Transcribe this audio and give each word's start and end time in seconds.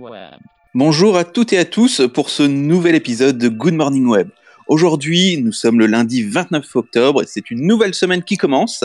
Web. 0.00 0.40
Bonjour 0.74 1.16
à 1.16 1.24
toutes 1.24 1.52
et 1.52 1.58
à 1.58 1.64
tous 1.64 2.02
pour 2.14 2.30
ce 2.30 2.42
nouvel 2.42 2.94
épisode 2.94 3.36
de 3.36 3.48
Good 3.48 3.74
Morning 3.74 4.06
Web. 4.06 4.30
Aujourd'hui, 4.66 5.36
nous 5.36 5.52
sommes 5.52 5.78
le 5.78 5.86
lundi 5.86 6.22
29 6.22 6.76
octobre 6.76 7.22
et 7.22 7.26
c'est 7.26 7.50
une 7.50 7.66
nouvelle 7.66 7.92
semaine 7.92 8.22
qui 8.22 8.36
commence. 8.36 8.84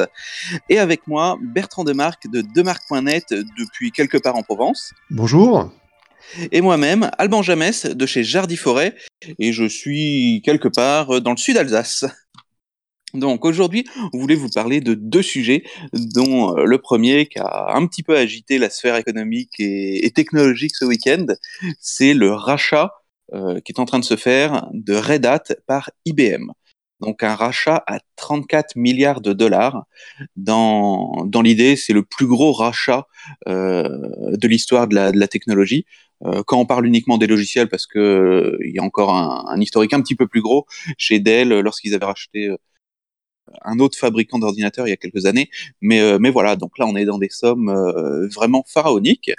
Et 0.70 0.78
avec 0.78 1.08
moi, 1.08 1.38
Bertrand 1.42 1.84
Demarque 1.84 2.30
de 2.30 2.44
Demarque.net 2.56 3.26
depuis 3.30 3.92
quelque 3.92 4.18
part 4.18 4.36
en 4.36 4.44
Provence. 4.44 4.94
Bonjour. 5.10 5.72
Et 6.52 6.62
moi-même, 6.62 7.10
Alban 7.18 7.44
Jamès 7.44 7.86
de 7.86 8.06
chez 8.06 8.24
Jardy 8.24 8.58
Forêt 8.58 8.96
et 9.40 9.54
je 9.54 9.66
suis 9.66 10.42
quelque 10.44 10.68
part 10.68 11.22
dans 11.22 11.32
le 11.32 11.38
sud 11.38 11.56
Alsace. 11.56 12.06
Donc 13.16 13.46
aujourd'hui, 13.46 13.86
on 14.14 14.20
voulait 14.20 14.36
vous 14.36 14.50
parler 14.50 14.82
de 14.82 14.94
deux 14.94 15.22
sujets, 15.22 15.64
dont 15.94 16.58
euh, 16.58 16.66
le 16.66 16.78
premier 16.78 17.28
qui 17.28 17.40
a 17.40 17.76
un 17.76 17.86
petit 17.88 18.04
peu 18.04 18.18
agité 18.18 18.58
la 18.58 18.70
sphère 18.70 18.96
économique 18.96 19.54
et, 19.60 20.12
technologique 20.16 20.76
ce 20.76 20.86
week-end, 20.86 21.26
c'est 21.80 22.14
le 22.14 22.32
rachat 22.32 22.92
euh, 23.34 23.60
qui 23.60 23.72
est 23.72 23.80
en 23.80 23.86
train 23.86 24.00
de 24.00 24.06
se 24.06 24.16
faire 24.16 24.68
de 24.72 24.96
Red 24.96 25.26
Hat 25.26 25.44
par 25.68 25.90
IBM. 26.06 26.52
Donc 27.02 27.24
un 27.24 27.36
rachat 27.36 27.84
à 27.88 28.00
34 28.16 28.76
milliards 28.76 29.22
de 29.22 29.34
dollars. 29.34 29.86
Dans, 30.36 31.28
l'idée, 31.44 31.76
c'est 31.76 31.94
le 31.94 32.04
plus 32.04 32.28
gros 32.28 32.54
rachat 32.54 33.08
euh, 33.48 34.38
de 34.38 34.48
l'histoire 34.48 34.88
de 34.88 34.96
la, 34.96 35.28
technologie. 35.28 35.86
Euh, 36.24 36.44
quand 36.46 36.58
on 36.58 36.66
parle 36.66 36.86
uniquement 36.86 37.18
des 37.18 37.28
logiciels, 37.28 37.68
parce 37.68 37.86
que 37.88 38.58
il 38.64 38.74
y 38.74 38.80
a 38.80 38.84
encore 38.84 39.14
un, 39.14 39.46
un, 39.48 39.60
historique 39.60 39.94
un 39.94 40.02
petit 40.02 40.16
peu 40.16 40.28
plus 40.28 40.42
gros 40.42 40.66
chez 40.98 41.20
Dell 41.20 41.50
lorsqu'ils 41.60 41.94
avaient 41.94 42.06
racheté 42.06 42.56
un 43.64 43.80
autre 43.80 43.98
fabricant 43.98 44.40
d'ordinateurs 44.40 44.88
il 44.88 44.92
y 44.92 44.94
a 44.94 44.98
quelques 44.98 45.26
années. 45.26 45.50
Mais, 45.82 46.02
euh, 46.02 46.18
mais 46.20 46.30
voilà, 46.30 46.56
donc 46.56 46.78
là, 46.78 46.86
on 46.88 46.96
est 46.96 47.06
dans 47.06 47.18
des 47.18 47.30
sommes 47.30 47.70
euh, 47.70 48.28
vraiment 48.30 48.64
pharaoniques. 48.68 49.32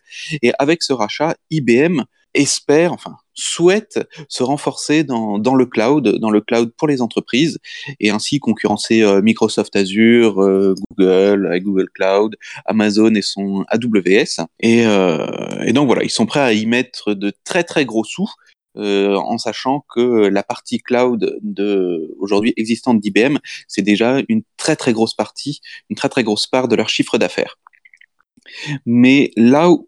Et 0.42 0.52
avec 0.58 0.82
ce 0.82 0.92
rachat, 0.92 1.36
IBM 1.50 2.02
espère, 2.34 2.92
enfin, 2.92 3.16
souhaite 3.32 3.98
se 4.28 4.42
renforcer 4.42 5.04
dans, 5.04 5.38
dans 5.38 5.54
le 5.54 5.64
cloud, 5.64 6.18
dans 6.18 6.30
le 6.30 6.42
cloud 6.42 6.70
pour 6.76 6.86
les 6.86 7.00
entreprises, 7.00 7.58
et 7.98 8.10
ainsi 8.10 8.40
concurrencer 8.40 9.02
euh, 9.02 9.22
Microsoft 9.22 9.74
Azure, 9.74 10.34
Google 10.34 11.46
avec 11.46 11.62
Google 11.62 11.88
Cloud, 11.94 12.36
Amazon 12.66 13.14
et 13.14 13.22
son 13.22 13.64
AWS. 13.68 14.44
Et, 14.60 14.80
et 14.80 15.72
donc 15.72 15.86
voilà, 15.86 16.04
ils 16.04 16.10
sont 16.10 16.26
prêts 16.26 16.40
à 16.40 16.52
y 16.52 16.66
mettre 16.66 17.14
de 17.14 17.32
très 17.44 17.64
très 17.64 17.86
gros 17.86 18.04
sous 18.04 18.28
euh, 18.76 19.16
en 19.16 19.38
sachant 19.38 19.84
que 19.94 20.26
la 20.28 20.42
partie 20.42 20.78
cloud 20.78 21.38
de 21.42 22.14
aujourd'hui 22.18 22.52
existante 22.56 23.00
d'IBM, 23.00 23.38
c'est 23.68 23.82
déjà 23.82 24.20
une 24.28 24.42
très 24.56 24.76
très 24.76 24.92
grosse 24.92 25.14
partie, 25.14 25.60
une 25.90 25.96
très 25.96 26.08
très 26.08 26.24
grosse 26.24 26.46
part 26.46 26.68
de 26.68 26.76
leur 26.76 26.88
chiffre 26.88 27.18
d'affaires. 27.18 27.58
Mais 28.84 29.30
là 29.36 29.70
où, 29.70 29.86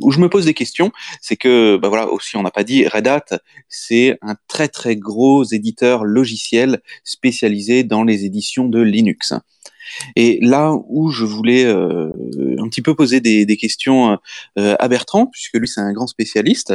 où, 0.00 0.10
je 0.10 0.20
me 0.20 0.28
pose 0.28 0.46
des 0.46 0.54
questions, 0.54 0.90
c'est 1.20 1.36
que, 1.36 1.76
bah 1.76 1.88
voilà, 1.88 2.08
aussi 2.08 2.36
on 2.36 2.42
n'a 2.42 2.50
pas 2.50 2.64
dit, 2.64 2.86
Red 2.86 3.06
Hat, 3.06 3.26
c'est 3.68 4.16
un 4.22 4.36
très 4.48 4.68
très 4.68 4.96
gros 4.96 5.44
éditeur 5.44 6.04
logiciel 6.04 6.80
spécialisé 7.04 7.84
dans 7.84 8.04
les 8.04 8.24
éditions 8.24 8.68
de 8.68 8.80
Linux. 8.80 9.34
Et 10.16 10.38
là 10.40 10.72
où 10.88 11.10
je 11.10 11.24
voulais 11.24 11.64
euh, 11.64 12.10
un 12.58 12.68
petit 12.68 12.82
peu 12.82 12.94
poser 12.94 13.20
des, 13.20 13.44
des 13.44 13.56
questions 13.56 14.18
euh, 14.58 14.76
à 14.78 14.88
Bertrand, 14.88 15.26
puisque 15.26 15.54
lui 15.54 15.68
c'est 15.68 15.80
un 15.80 15.92
grand 15.92 16.06
spécialiste, 16.06 16.74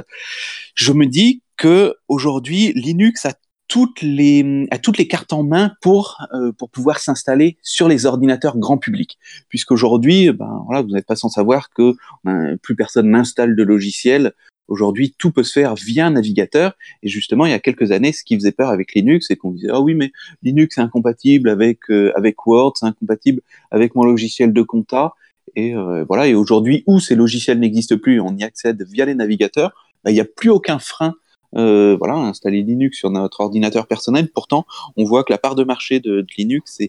je 0.75 0.91
me 0.91 1.05
dis 1.05 1.41
que 1.57 1.95
aujourd'hui 2.07 2.73
Linux 2.73 3.25
a 3.25 3.33
toutes 3.67 4.01
les 4.01 4.67
a 4.71 4.77
toutes 4.77 4.97
les 4.97 5.07
cartes 5.07 5.33
en 5.33 5.43
main 5.43 5.71
pour 5.81 6.21
euh, 6.33 6.51
pour 6.51 6.69
pouvoir 6.69 6.99
s'installer 6.99 7.57
sur 7.63 7.87
les 7.87 8.05
ordinateurs 8.05 8.57
grand 8.57 8.77
public 8.77 9.17
puisqu'aujourd'hui 9.49 10.31
ben 10.31 10.61
voilà 10.65 10.83
vous 10.83 10.89
n'êtes 10.89 11.07
pas 11.07 11.15
sans 11.15 11.29
savoir 11.29 11.71
que 11.71 11.95
ben, 12.23 12.57
plus 12.61 12.75
personne 12.75 13.09
n'installe 13.09 13.55
de 13.55 13.63
logiciel 13.63 14.33
Aujourd'hui, 14.67 15.13
tout 15.17 15.31
peut 15.31 15.43
se 15.43 15.53
faire 15.53 15.75
via 15.75 16.07
un 16.07 16.11
navigateur. 16.11 16.73
Et 17.03 17.07
justement, 17.07 17.45
il 17.45 17.51
y 17.51 17.53
a 17.53 17.59
quelques 17.59 17.91
années, 17.91 18.11
ce 18.11 18.23
qui 18.23 18.35
faisait 18.35 18.51
peur 18.51 18.69
avec 18.69 18.93
Linux, 18.93 19.27
c'est 19.27 19.35
qu'on 19.35 19.51
disait 19.51 19.69
ah 19.71 19.81
oui, 19.81 19.94
mais 19.94 20.11
Linux 20.41 20.77
est 20.77 20.81
incompatible 20.81 21.49
avec 21.49 21.89
euh, 21.89 22.11
avec 22.15 22.45
Word, 22.47 22.73
c'est 22.75 22.85
incompatible 22.85 23.41
avec 23.71 23.95
mon 23.95 24.03
logiciel 24.03 24.53
de 24.53 24.61
compta. 24.63 25.13
Et 25.55 25.75
euh, 25.75 26.03
voilà. 26.07 26.27
Et 26.27 26.33
aujourd'hui, 26.33 26.83
où 26.88 26.99
ces 26.99 27.15
logiciels 27.15 27.59
n'existent 27.59 27.97
plus, 27.97 28.19
on 28.19 28.35
y 28.38 28.44
accède 28.44 28.83
via 28.83 29.05
les 29.05 29.15
navigateurs. 29.15 29.73
Ben, 30.03 30.11
il 30.11 30.15
n'y 30.15 30.19
a 30.19 30.25
plus 30.25 30.49
aucun 30.49 30.79
frein 30.79 31.13
euh, 31.56 31.95
voilà, 31.97 32.16
installer 32.16 32.61
Linux 32.61 32.97
sur 32.97 33.09
notre 33.09 33.41
ordinateur 33.41 33.88
personnel. 33.88 34.29
Pourtant, 34.31 34.66
on 34.97 35.06
voit 35.06 35.23
que 35.23 35.31
la 35.31 35.38
part 35.38 35.56
de 35.56 35.63
marché 35.63 36.00
de, 36.00 36.25
Linux 36.38 36.79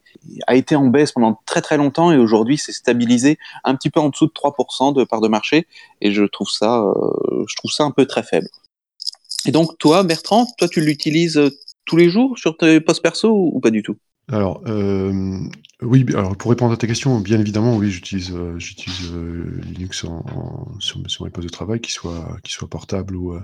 a 0.47 0.57
été 0.57 0.77
en 0.77 0.87
baisse 0.87 1.13
pendant 1.13 1.41
très 1.47 1.61
très 1.61 1.77
longtemps 1.77 2.11
et 2.13 2.19
aujourd'hui 2.19 2.59
c'est 2.59 2.73
stabilisé 2.73 3.39
un 3.65 3.75
petit 3.77 3.91
peu 3.91 4.01
en 4.01 4.09
dessous 4.09 4.27
de 4.27 4.33
3% 4.33 4.95
de 4.95 5.05
part 5.05 5.21
de 5.21 5.29
marché 5.29 5.67
et 6.01 6.11
je 6.11 6.25
trouve 6.25 6.49
ça, 6.49 6.83
euh, 6.83 7.45
je 7.49 7.57
trouve 7.57 7.71
ça 7.71 7.85
un 7.85 7.91
peu 7.91 8.07
très 8.07 8.23
faible. 8.23 8.49
Et 9.47 9.53
donc 9.53 9.79
toi, 9.79 10.03
Bertrand, 10.03 10.47
toi 10.59 10.69
tu 10.69 10.81
l'utilises 10.81 11.41
tous 11.85 11.97
les 11.97 12.09
jours 12.09 12.37
sur 12.39 12.57
tes 12.57 12.81
postes 12.81 13.03
perso 13.03 13.31
ou 13.31 13.61
pas 13.61 13.71
du 13.71 13.83
tout? 13.83 13.97
Alors, 14.29 14.63
euh, 14.67 15.39
oui, 15.83 16.05
alors 16.15 16.37
pour 16.37 16.51
répondre 16.51 16.73
à 16.73 16.77
ta 16.77 16.89
question, 16.89 17.21
bien 17.21 17.39
évidemment, 17.39 17.77
oui, 17.77 17.91
j'utilise 17.93 18.33
euh, 18.33 18.59
j'utilise 18.59 19.13
euh, 19.13 19.61
Linux 19.63 20.05
en, 20.05 20.25
sur, 20.81 21.01
sur, 21.09 21.25
mes 21.25 21.31
postes 21.31 21.47
de 21.47 21.53
travail, 21.53 21.81
qu'ils 21.81 21.93
soient, 21.93 22.37
qu'ils 22.43 22.55
soient 22.55 22.69
portables 22.69 23.15
ou, 23.15 23.35
euh, 23.35 23.41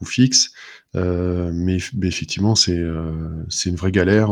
ou 0.00 0.06
fixes. 0.06 0.52
Euh, 0.94 1.50
mais, 1.52 1.78
mais, 1.94 2.06
effectivement, 2.08 2.54
c'est 2.54 2.82
c'est 3.50 3.68
une 3.68 3.76
vraie 3.76 3.92
galère. 3.92 4.30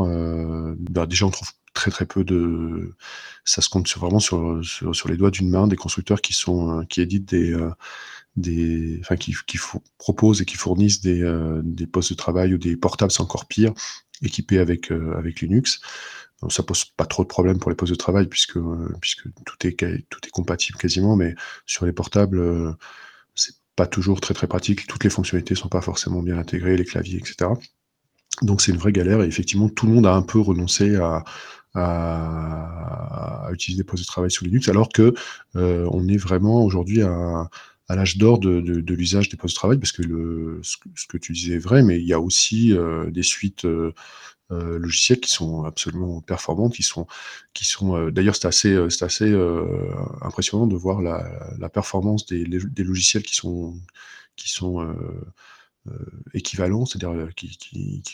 Bah, 0.90 1.06
déjà, 1.06 1.26
on 1.26 1.30
trouve 1.30 1.50
très 1.74 1.90
très 1.90 2.06
peu 2.06 2.24
de. 2.24 2.94
Ça 3.44 3.60
se 3.60 3.68
compte 3.68 3.86
sur, 3.88 4.00
vraiment 4.00 4.20
sur, 4.20 4.64
sur, 4.64 4.94
sur 4.96 5.08
les 5.10 5.16
doigts 5.18 5.30
d'une 5.30 5.50
main 5.50 5.66
des 5.66 5.76
constructeurs 5.76 6.22
qui 6.22 6.32
sont 6.32 6.86
qui 6.88 7.02
éditent 7.02 7.28
des 7.28 7.54
des, 8.36 8.98
enfin, 9.00 9.16
qui, 9.16 9.34
qui 9.46 9.58
proposent 9.98 10.42
et 10.42 10.44
qui 10.44 10.56
fournissent 10.56 11.00
des, 11.00 11.22
des 11.62 11.86
postes 11.86 12.10
de 12.10 12.16
travail 12.16 12.54
ou 12.54 12.58
des 12.58 12.76
portables, 12.76 13.12
c'est 13.12 13.20
encore 13.20 13.46
pire, 13.46 13.72
équipés 14.22 14.58
avec, 14.58 14.92
euh, 14.92 15.14
avec 15.16 15.40
Linux. 15.40 15.80
Donc, 16.42 16.52
ça 16.52 16.62
pose 16.62 16.84
pas 16.84 17.06
trop 17.06 17.22
de 17.22 17.28
problèmes 17.28 17.58
pour 17.58 17.70
les 17.70 17.76
postes 17.76 17.92
de 17.92 17.98
travail 17.98 18.26
puisque, 18.26 18.56
euh, 18.56 18.94
puisque 19.00 19.28
tout, 19.44 19.66
est, 19.66 19.76
tout 20.08 20.20
est 20.26 20.30
compatible 20.30 20.78
quasiment, 20.78 21.16
mais 21.16 21.34
sur 21.66 21.86
les 21.86 21.92
portables, 21.92 22.38
euh, 22.38 22.72
c'est 23.34 23.54
pas 23.76 23.86
toujours 23.86 24.20
très 24.20 24.34
très 24.34 24.46
pratique. 24.46 24.86
Toutes 24.86 25.04
les 25.04 25.10
fonctionnalités 25.10 25.54
sont 25.54 25.68
pas 25.68 25.80
forcément 25.80 26.22
bien 26.22 26.38
intégrées, 26.38 26.76
les 26.76 26.84
claviers, 26.84 27.18
etc. 27.18 27.50
Donc 28.42 28.60
c'est 28.62 28.72
une 28.72 28.78
vraie 28.78 28.92
galère 28.92 29.22
et 29.22 29.26
effectivement 29.26 29.68
tout 29.68 29.86
le 29.86 29.92
monde 29.92 30.06
a 30.06 30.14
un 30.14 30.22
peu 30.22 30.40
renoncé 30.40 30.96
à, 30.96 31.22
à, 31.74 33.48
utiliser 33.52 33.82
des 33.82 33.86
postes 33.86 34.02
de 34.02 34.06
travail 34.06 34.30
sous 34.30 34.44
Linux 34.44 34.68
alors 34.68 34.88
que 34.88 35.14
euh, 35.56 35.88
on 35.90 36.08
est 36.08 36.16
vraiment 36.16 36.64
aujourd'hui 36.64 37.02
à, 37.02 37.48
à 37.88 37.96
l'âge 37.96 38.16
d'or 38.16 38.38
de, 38.38 38.94
l'usage 38.94 39.28
des 39.28 39.36
postes 39.36 39.54
de 39.54 39.58
travail, 39.58 39.78
parce 39.78 39.92
que 39.92 40.02
ce, 40.62 41.06
que, 41.06 41.18
tu 41.18 41.32
disais 41.32 41.54
est 41.54 41.58
vrai, 41.58 41.82
mais 41.82 41.98
il 41.98 42.06
y 42.06 42.12
a 42.12 42.20
aussi 42.20 42.72
euh, 42.72 43.10
des 43.10 43.22
suites 43.22 43.64
euh, 43.66 43.92
euh, 44.52 44.78
logicielles 44.78 45.20
qui 45.20 45.30
sont 45.30 45.64
absolument 45.64 46.20
performantes, 46.20 46.74
qui 46.74 46.82
sont, 46.82 47.06
qui 47.52 47.64
sont 47.64 48.08
d'ailleurs 48.10 48.36
c'est 48.36 48.46
assez, 48.46 48.76
assez 49.02 49.34
impressionnant 50.22 50.66
de 50.66 50.76
voir 50.76 51.02
la, 51.02 51.68
performance 51.68 52.26
des, 52.26 52.44
logiciels 52.44 53.22
qui 53.22 53.34
sont, 53.34 53.78
qui 54.36 54.50
sont 54.50 54.94
équivalents, 56.32 56.86
c'est-à-dire 56.86 57.34
qui, 57.34 57.58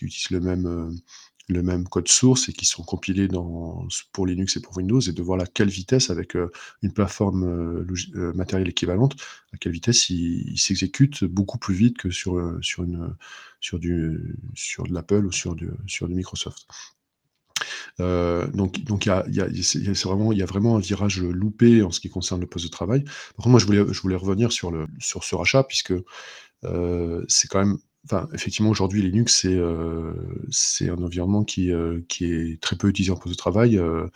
utilisent 0.02 0.31
le 0.31 0.41
même 0.41 0.97
le 1.50 1.62
même 1.62 1.88
code 1.88 2.09
source 2.09 2.49
et 2.49 2.53
qui 2.53 2.65
sont 2.65 2.83
compilés 2.83 3.28
dans, 3.28 3.87
pour 4.12 4.27
Linux 4.27 4.56
et 4.56 4.61
pour 4.61 4.77
Windows 4.77 5.00
et 5.00 5.12
de 5.12 5.22
voir 5.22 5.41
à 5.41 5.47
quelle 5.47 5.69
vitesse, 5.69 6.11
avec 6.11 6.37
euh, 6.37 6.50
une 6.83 6.93
plateforme 6.93 7.44
euh, 7.44 7.87
euh, 8.15 8.33
matérielle 8.33 8.69
équivalente, 8.69 9.16
à 9.53 9.56
quelle 9.56 9.72
vitesse 9.72 10.11
il, 10.11 10.50
il 10.50 10.59
s'exécute 10.59 11.25
beaucoup 11.25 11.59
plus 11.59 11.75
vite 11.75 11.99
que 11.99 12.11
sur, 12.11 12.59
sur, 12.62 12.84
une, 12.84 13.15
sur, 13.61 13.78
du, 13.78 14.37
sur 14.55 14.84
de 14.84 14.94
l'Apple 14.94 15.27
ou 15.27 15.33
sur 15.33 15.55
du, 15.55 15.69
sur 15.87 16.09
du 16.09 16.15
Microsoft. 16.15 16.66
Donc, 17.99 18.82
donc 18.84 19.05
il 19.05 19.11
y 19.11 19.12
a, 19.12 19.27
y 19.28 19.41
a, 19.41 19.62
c'est 19.62 20.05
vraiment, 20.05 20.32
il 20.32 20.38
y 20.38 20.43
a 20.43 20.47
vraiment 20.47 20.77
un 20.77 20.81
virage 20.81 21.21
loupé 21.21 21.82
en 21.82 21.91
ce 21.91 22.00
qui 22.00 22.09
concerne 22.09 22.41
le 22.41 22.47
poste 22.47 22.65
de 22.65 22.71
travail. 22.71 23.05
Par 23.05 23.44
contre, 23.44 23.49
moi, 23.49 23.61
je 23.61 23.67
voulais, 23.67 23.85
je 23.93 24.00
voulais 24.00 24.17
revenir 24.17 24.52
sur, 24.52 24.70
le, 24.70 24.87
sur 24.99 25.25
ce 25.25 25.35
rachat, 25.35 25.64
puisque 25.64 25.93
c'est 26.62 27.49
quand 27.49 27.58
même 27.58 27.79
Effectivement, 28.32 28.70
aujourd'hui, 28.70 29.02
Linux, 29.02 29.41
c'est 29.41 29.55
euh, 29.55 30.12
un 30.82 31.02
environnement 31.02 31.44
qui, 31.44 31.70
euh, 31.70 32.00
qui 32.08 32.25
est 32.25 32.61
très 32.61 32.76
peu 32.76 32.88
utilisé 32.88 33.12
en 33.12 33.17
poste 33.17 33.35
de 33.35 33.37
travail, 33.37 33.79
euh, 33.79 34.08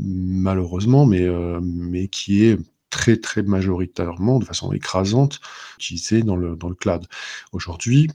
malheureusement, 0.00 1.06
mais, 1.06 2.08
qui 2.08 2.44
est 2.44 2.58
très, 2.88 3.16
très 3.18 3.42
majoritairement, 3.42 4.38
de 4.38 4.44
façon 4.44 4.72
écrasante, 4.72 5.40
utilisé 5.78 6.22
dans 6.22 6.36
le, 6.36 6.56
dans 6.56 6.68
le 6.68 6.74
cloud. 6.74 7.06
Aujourd'hui, 7.52 8.10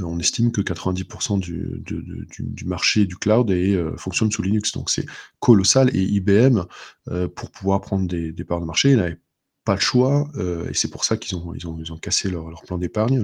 on 0.00 0.18
estime 0.18 0.50
que 0.50 0.60
90% 0.60 1.38
du, 1.38 2.64
marché 2.64 3.04
du 3.04 3.16
cloud 3.16 3.52
fonctionne 3.96 4.30
sous 4.30 4.42
Linux. 4.42 4.72
Donc 4.72 4.90
c'est 4.90 5.06
colossal 5.40 5.94
et 5.94 6.02
IBM, 6.02 6.62
pour 7.34 7.50
pouvoir 7.50 7.80
prendre 7.80 8.06
des, 8.06 8.44
parts 8.44 8.60
de 8.60 8.66
marché, 8.66 8.94
n'avait 8.96 9.18
pas 9.68 9.74
le 9.74 9.80
choix, 9.80 10.30
et 10.70 10.72
c'est 10.72 10.90
pour 10.90 11.04
ça 11.04 11.18
qu'ils 11.18 11.36
ont, 11.36 11.52
ils 11.54 11.66
ont, 11.66 11.76
ils 11.78 11.92
ont 11.92 11.98
cassé 11.98 12.30
leur, 12.30 12.48
leur 12.48 12.62
plan 12.62 12.78
d'épargne. 12.78 13.22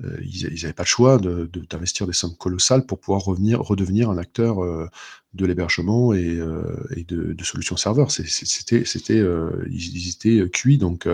ils 0.00 0.60
n'avaient 0.62 0.72
pas 0.72 0.84
le 0.84 0.88
choix 0.88 1.18
d'investir 1.18 2.06
de, 2.06 2.12
des 2.12 2.16
sommes 2.16 2.34
colossales 2.34 2.86
pour 2.86 2.98
pouvoir 2.98 3.20
revenir, 3.20 3.60
redevenir 3.60 4.08
un 4.08 4.16
acteur 4.16 4.56
de 5.34 5.44
l'hébergement 5.44 6.14
et, 6.14 6.40
et 6.96 7.04
de, 7.04 7.34
de, 7.34 7.44
solutions 7.44 7.76
serveurs. 7.76 8.10
C'était, 8.10 8.86
c'était, 8.86 9.22
ils, 9.70 10.08
étaient 10.08 10.48
cuits. 10.48 10.78
Donc, 10.78 11.06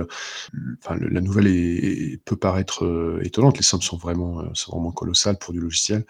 enfin, 0.79 0.97
la 1.01 1.21
nouvelle 1.21 1.49
est, 1.49 2.23
peut 2.25 2.37
paraître 2.37 3.19
étonnante. 3.25 3.57
Les 3.57 3.65
sommes 3.65 3.83
sont 3.83 3.97
vraiment, 3.97 4.55
sont 4.55 4.71
vraiment 4.71 4.93
colossales 4.93 5.39
pour 5.39 5.53
du 5.53 5.59
logiciel, 5.59 6.07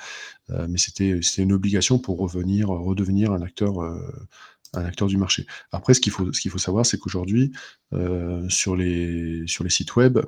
mais 0.69 0.77
c'était, 0.77 1.21
c'était 1.23 1.43
une 1.43 1.55
obligation 1.55 1.99
pour 1.99 2.19
revenir, 2.19 2.69
redevenir 2.69 3.33
un 3.33 3.41
acteur 3.41 3.81
un 4.75 4.85
acteur 4.85 5.09
du 5.09 5.17
marché. 5.17 5.47
Après, 5.73 5.95
ce 5.95 6.01
qu'il 6.01 6.13
faut, 6.13 6.33
ce 6.33 6.41
qu'il 6.41 6.51
faut 6.51 6.59
savoir, 6.59 6.87
c'est 6.87 6.99
qu'aujourd'hui, 6.99 7.53
euh, 7.93 8.49
sur, 8.49 8.77
les, 8.77 9.43
sur 9.47 9.65
les 9.65 9.71
sites 9.71 9.97
web, 9.97 10.19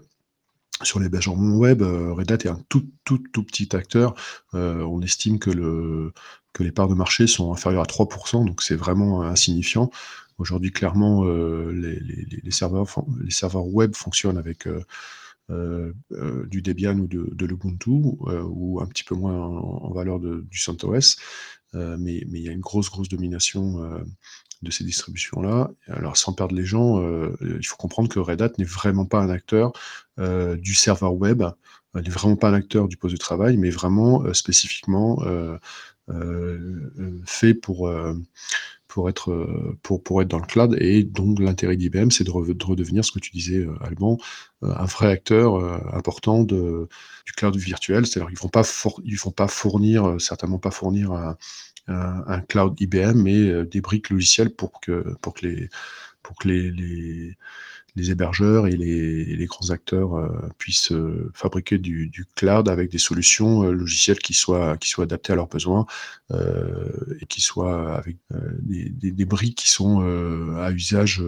sur 0.83 0.99
l'hébergement 0.99 1.56
web, 1.56 1.83
euh, 1.83 2.12
Red 2.12 2.33
Hat 2.33 2.39
est 2.39 2.49
un 2.49 2.61
tout, 2.69 2.89
tout, 3.05 3.23
tout 3.33 3.44
petit 3.44 3.75
acteur. 3.77 4.15
Euh, 4.55 4.83
on 4.83 5.00
estime 5.00 5.39
que, 5.39 5.50
le, 5.50 6.12
que 6.53 6.62
les 6.62 6.73
parts 6.73 6.89
de 6.89 6.94
marché 6.94 7.27
sont 7.27 7.53
inférieures 7.53 7.83
à 7.83 7.87
3%, 7.87 8.44
donc 8.44 8.62
c'est 8.62 8.77
vraiment 8.77 9.23
insignifiant. 9.23 9.91
Aujourd'hui, 10.39 10.73
clairement, 10.73 11.25
les, 11.25 12.00
les, 12.00 12.27
les, 12.43 12.50
serveurs, 12.50 12.89
les 13.23 13.31
serveurs 13.31 13.67
web 13.67 13.94
fonctionnent 13.94 14.39
avec 14.39 14.67
du 15.49 16.62
Debian 16.62 16.99
ou 16.99 17.06
de, 17.06 17.47
l'Ubuntu, 17.47 17.91
ou 17.91 18.81
un 18.81 18.87
petit 18.87 19.05
peu 19.05 19.15
moins 19.15 19.35
en, 19.35 19.93
valeur 19.93 20.19
de, 20.19 20.44
du 20.50 20.59
CentOS. 20.59 21.17
Euh, 21.75 21.97
mais, 21.99 22.25
il 22.31 22.39
y 22.39 22.49
a 22.49 22.53
une 22.53 22.61
grosse, 22.61 22.91
grosse 22.91 23.09
domination 23.09 23.83
euh, 23.83 24.05
de 24.63 24.71
ces 24.71 24.85
distributions-là. 24.85 25.71
Alors, 25.89 26.17
sans 26.17 26.33
perdre 26.33 26.55
les 26.55 26.65
gens, 26.65 27.01
euh, 27.01 27.37
il 27.41 27.67
faut 27.67 27.77
comprendre 27.77 28.09
que 28.09 28.19
Red 28.19 28.43
Hat 28.43 28.53
n'est 28.59 28.65
vraiment 28.65 29.07
pas 29.07 29.21
un 29.21 29.31
acteur 29.31 29.73
du 30.19 30.75
serveur 30.75 31.15
web, 31.15 31.43
n'est 31.95 32.11
vraiment 32.11 32.37
pas 32.37 32.51
un 32.51 32.55
acteur 32.55 32.87
du 32.87 32.97
poste 32.97 33.15
de 33.15 33.19
travail, 33.19 33.57
mais 33.57 33.71
vraiment 33.71 34.33
spécifiquement 34.35 35.23
fait 37.27 37.55
pour 37.55 37.91
pour 38.93 39.09
être, 39.09 39.49
pour, 39.83 40.03
pour 40.03 40.21
être 40.21 40.29
dans 40.29 40.39
le 40.39 40.47
cloud. 40.47 40.77
Et 40.79 41.03
donc, 41.03 41.39
l'intérêt 41.39 41.77
d'IBM, 41.77 42.11
c'est 42.11 42.25
de, 42.25 42.31
redevenir, 42.31 43.05
ce 43.05 43.11
que 43.11 43.19
tu 43.19 43.31
disais, 43.31 43.67
Alban, 43.81 44.19
un 44.61 44.85
vrai 44.85 45.11
acteur 45.11 45.56
important 45.94 46.44
de, 46.44 46.89
du 47.25 47.33
cloud 47.33 47.56
virtuel. 47.56 48.06
C'est-à-dire 48.06 48.29
qu'ils 48.29 48.37
ne 48.37 49.19
vont 49.19 49.31
pas 49.31 49.49
fournir, 49.49 50.21
certainement 50.21 50.59
pas 50.59 50.71
fournir 50.71 51.12
un, 51.12 51.37
un, 51.89 52.41
cloud 52.41 52.79
IBM, 52.79 53.15
mais 53.15 53.65
des 53.65 53.81
briques 53.81 54.11
logicielles 54.11 54.55
pour 54.55 54.79
que, 54.81 55.15
pour 55.23 55.33
que 55.33 55.47
les, 55.47 55.71
pour 56.23 56.37
que 56.37 56.49
les, 56.49 57.37
les 57.94 58.11
hébergeurs 58.11 58.67
et 58.67 58.77
les, 58.77 59.47
grands 59.47 59.71
acteurs 59.71 60.15
euh, 60.15 60.49
puissent 60.56 60.93
euh, 60.93 61.31
fabriquer 61.35 61.79
du, 61.79 62.27
cloud 62.37 62.69
avec 62.69 62.91
des 62.91 62.99
solutions 62.99 63.65
euh, 63.65 63.73
logicielles 63.73 64.19
qui 64.19 64.33
soient, 64.33 64.79
qui 64.79 64.89
soient 64.89 65.05
adaptées 65.05 65.33
à 65.33 65.37
leurs 65.37 65.49
besoins 65.49 65.87
et 67.21 67.27
qui 67.27 67.43
soient 67.43 67.97
avec 67.97 68.17
des, 68.62 69.25
briques 69.27 69.59
qui 69.59 69.69
sont 69.69 70.00
à 70.56 70.71
usage, 70.71 71.23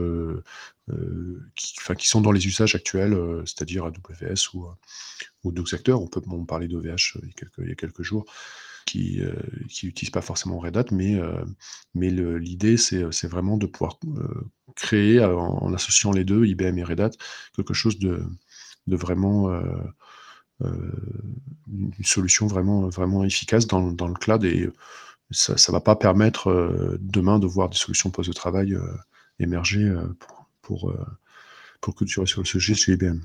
qui, 1.55 1.75
qui 1.99 2.09
sont 2.09 2.23
dans 2.23 2.33
les 2.33 2.47
usages 2.47 2.75
actuels, 2.75 3.15
c'est-à-dire 3.45 3.85
AWS 3.85 4.55
ou, 4.55 4.67
ou 5.43 5.53
d'autres 5.53 5.75
acteurs. 5.75 6.01
On 6.01 6.07
peut 6.07 6.23
on 6.27 6.47
parler 6.47 6.69
d'OVH 6.69 7.19
il, 7.59 7.69
y 7.69 7.73
a 7.73 7.75
quelques 7.75 8.03
jours 8.03 8.25
qui 8.87 9.21
n'utilisent 9.83 10.11
pas 10.11 10.21
forcément 10.21 10.59
Red 10.59 10.77
Hat, 10.77 10.87
mais, 10.93 11.19
mais 11.95 12.11
l'idée, 12.11 12.77
c'est 12.77 13.27
vraiment 13.27 13.57
de 13.57 13.67
pouvoir 13.67 13.99
créer, 14.77 15.23
en, 15.25 15.73
associant 15.75 16.13
les 16.13 16.25
deux, 16.25 16.47
IBM 16.47 16.79
et 16.79 16.85
Red 16.85 17.01
Hat, 17.01 17.11
quelque 17.55 17.75
chose 17.75 17.99
de, 17.99 18.23
de 18.87 18.97
vraiment 18.97 19.51
une 20.61 21.93
solution 22.05 22.47
vraiment, 22.47 22.89
vraiment 22.89 23.25
efficace 23.25 23.67
dans, 23.67 23.93
dans 23.93 24.09
le 24.09 24.15
cloud 24.15 24.45
et 24.45 24.71
ça 25.31 25.55
ne 25.55 25.73
va 25.73 25.81
pas 25.81 25.97
permettre 25.97 26.97
demain 27.01 27.39
de 27.39 27.47
voir 27.47 27.69
des 27.69 27.77
solutions 27.77 28.11
post 28.11 28.29
de 28.29 28.35
travail 28.35 28.77
émerger 29.39 29.93
pour, 30.19 30.47
pour, 30.63 30.95
pour 31.81 31.95
culturer 31.95 32.27
sur 32.27 32.41
le 32.41 32.47
sujet 32.47 32.75
chez 32.75 32.93
IBM. 32.93 33.21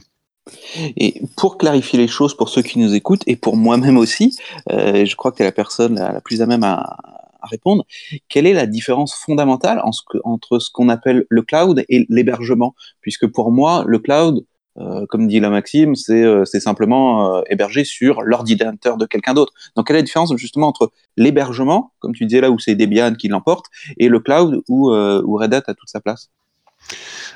Et 0.97 1.21
pour 1.37 1.57
clarifier 1.57 1.97
les 1.99 2.07
choses 2.07 2.35
pour 2.35 2.49
ceux 2.49 2.61
qui 2.61 2.79
nous 2.79 2.93
écoutent 2.93 3.23
et 3.27 3.35
pour 3.35 3.57
moi-même 3.57 3.97
aussi, 3.97 4.35
euh, 4.71 5.05
je 5.05 5.15
crois 5.15 5.31
que 5.31 5.37
tu 5.37 5.43
es 5.43 5.45
la 5.45 5.51
personne 5.51 5.95
la, 5.95 6.21
plus 6.21 6.41
à 6.41 6.45
même 6.45 6.63
à, 6.63 6.97
répondre, 7.41 7.85
quelle 8.27 8.45
est 8.45 8.53
la 8.53 8.65
différence 8.65 9.15
fondamentale 9.15 9.81
entre 10.23 10.59
ce 10.59 10.69
qu'on 10.69 10.89
appelle 10.89 11.25
le 11.29 11.41
cloud 11.41 11.85
et 11.87 12.05
l'hébergement? 12.09 12.75
Puisque 12.99 13.27
pour 13.27 13.51
moi, 13.51 13.85
le 13.87 13.97
cloud, 13.97 14.45
euh, 14.77 15.05
comme 15.07 15.27
dit 15.27 15.39
la 15.39 15.49
Maxime, 15.49 15.95
c'est 15.95 16.23
euh, 16.23 16.43
simplement 16.43 17.41
hébergé 17.45 17.85
sur 17.85 18.23
l'ordinateur 18.23 18.97
de 18.97 19.05
quelqu'un 19.05 19.33
d'autre. 19.33 19.53
Donc 19.75 19.87
quelle 19.87 19.95
est 19.95 19.99
la 19.99 20.05
différence 20.05 20.35
justement 20.35 20.67
entre 20.67 20.91
l'hébergement, 21.15 21.93
comme 21.99 22.13
tu 22.13 22.25
disais 22.25 22.41
là 22.41 22.51
où 22.51 22.59
c'est 22.59 22.75
Debian 22.75 23.13
qui 23.15 23.29
l'emporte, 23.29 23.67
et 23.97 24.09
le 24.09 24.19
cloud 24.19 24.61
où 24.67 24.89
Red 24.89 25.53
Hat 25.53 25.63
a 25.67 25.73
toute 25.73 25.89
sa 25.89 26.01
place? 26.01 26.29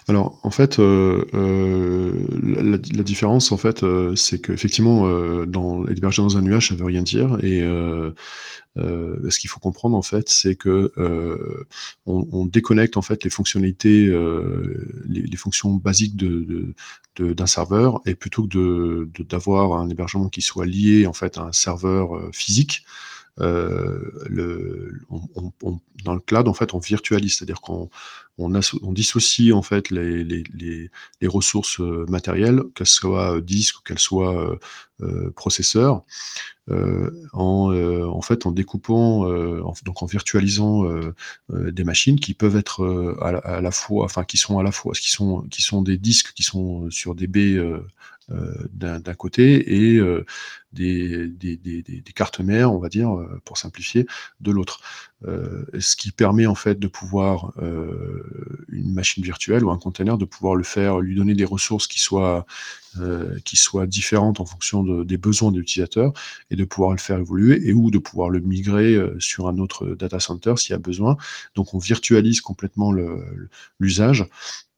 Alors, 0.07 0.39
en 0.43 0.51
fait, 0.51 0.79
euh, 0.79 1.25
euh, 1.33 2.11
la, 2.41 3.03
différence, 3.03 3.51
en 3.51 3.57
fait, 3.57 3.83
euh, 3.83 4.15
c'est 4.15 4.39
qu'effectivement, 4.39 5.07
dans 5.45 5.83
dans 5.83 6.37
un 6.37 6.41
nuage, 6.41 6.69
ça 6.69 6.75
veut 6.75 6.85
rien 6.85 7.03
dire. 7.03 7.37
Et 7.43 7.61
ce 7.61 9.39
qu'il 9.39 9.49
faut 9.49 9.59
comprendre, 9.59 9.95
en 9.95 10.01
fait, 10.01 10.29
c'est 10.29 10.55
que 10.55 10.91
on, 12.05 12.27
on, 12.31 12.45
déconnecte 12.45 12.97
en 12.97 13.01
fait 13.01 13.23
les 13.23 13.29
fonctionnalités, 13.29 14.07
les, 15.05 15.37
fonctions 15.37 15.73
basiques 15.75 16.17
d'un 17.17 17.47
serveur, 17.47 18.01
et 18.05 18.15
plutôt 18.15 18.47
que 18.47 19.07
d'avoir 19.19 19.73
un 19.73 19.89
hébergement 19.89 20.29
qui 20.29 20.41
soit 20.41 20.65
lié 20.65 21.07
en 21.07 21.13
fait 21.13 21.37
à 21.37 21.43
un 21.43 21.53
serveur 21.53 22.29
physique. 22.33 22.83
Euh, 23.41 24.11
dans 26.03 26.13
le 26.13 26.19
cloud, 26.19 26.47
en 26.47 26.53
fait, 26.53 26.73
on 26.73 26.79
virtualise, 26.79 27.37
c'est-à-dire 27.37 27.61
qu'on 27.61 27.89
on, 28.37 28.53
on, 28.53 28.93
dissocie 28.93 29.53
en 29.53 29.63
fait 29.63 29.89
les, 29.89 30.89
ressources 31.23 31.79
euh, 31.79 32.05
matérielles, 32.09 32.61
qu'elles 32.75 32.85
soient 32.85 33.37
euh, 33.37 33.41
disques 33.41 33.79
ou 33.79 33.81
qu'elles 33.83 33.99
soient 33.99 34.57
processeurs, 35.35 36.03
en, 37.33 37.71
découpant, 38.51 39.25
en, 39.25 39.73
donc 39.83 40.03
en 40.03 40.05
virtualisant 40.05 40.85
des 41.49 41.83
machines 41.83 42.19
qui 42.19 42.33
peuvent 42.33 42.55
être 42.55 43.17
à, 43.21 43.61
fois, 43.71 44.05
enfin 44.05 44.23
qui 44.23 44.37
sont 44.37 44.59
à 44.59 44.63
la 44.63 44.71
fois, 44.71 44.93
qui 44.93 45.11
sont 45.11 45.41
qui 45.49 45.61
sont 45.61 45.81
des 45.81 45.97
disques 45.97 46.33
qui 46.33 46.43
sont 46.43 46.89
sur 46.89 47.15
des 47.15 47.27
baies 47.27 47.59
d'un 48.29 49.13
côté 49.15 49.75
et 49.75 49.97
euh, 49.97 50.25
des, 50.71 51.27
des, 51.27 51.57
des, 51.57 51.81
des, 51.83 52.13
cartes 52.13 52.39
mères, 52.39 52.73
on 52.73 52.79
va 52.79 52.89
dire, 52.89 53.15
euh, 53.15 53.41
pour 53.45 53.57
simplifier, 53.57 54.07
de 54.39 54.51
l'autre. 54.51 54.81
ce 55.79 55.95
qui 55.95 56.11
permet 56.11 56.45
en 56.45 56.55
fait 56.55 56.79
de 56.79 56.87
pouvoir 56.87 57.53
une 58.69 58.93
machine 58.93 59.23
virtuelle 59.23 59.63
ou 59.63 59.71
un 59.71 59.77
container 59.77 60.17
de 60.17 60.25
pouvoir 60.25 60.55
le 60.55 60.63
faire, 60.63 60.99
lui 60.99 61.15
donner 61.15 61.33
des 61.33 61.45
ressources 61.45 61.87
qui 61.87 61.99
soient 61.99 62.45
qui 63.45 63.57
différentes 63.87 64.39
en 64.39 64.45
fonction 64.45 64.83
de, 64.83 65.03
des 65.03 65.17
besoins 65.17 65.51
de 65.51 65.59
l'utilisateur 65.59 66.11
et 66.51 66.55
de 66.55 66.65
pouvoir 66.65 66.91
le 66.91 66.97
faire 66.97 67.19
évoluer 67.19 67.67
et 67.67 67.73
ou 67.73 67.89
de 67.89 67.99
pouvoir 67.99 68.29
le 68.29 68.39
migrer 68.39 68.99
sur 69.19 69.47
un 69.47 69.57
autre 69.59 69.95
data 69.95 70.19
center 70.19 70.55
s'il 70.57 70.71
y 70.71 70.75
a 70.75 70.79
besoin. 70.79 71.15
Donc 71.55 71.73
on 71.73 71.77
virtualise 71.79 72.41
complètement 72.41 72.93
l'usage 73.79 74.25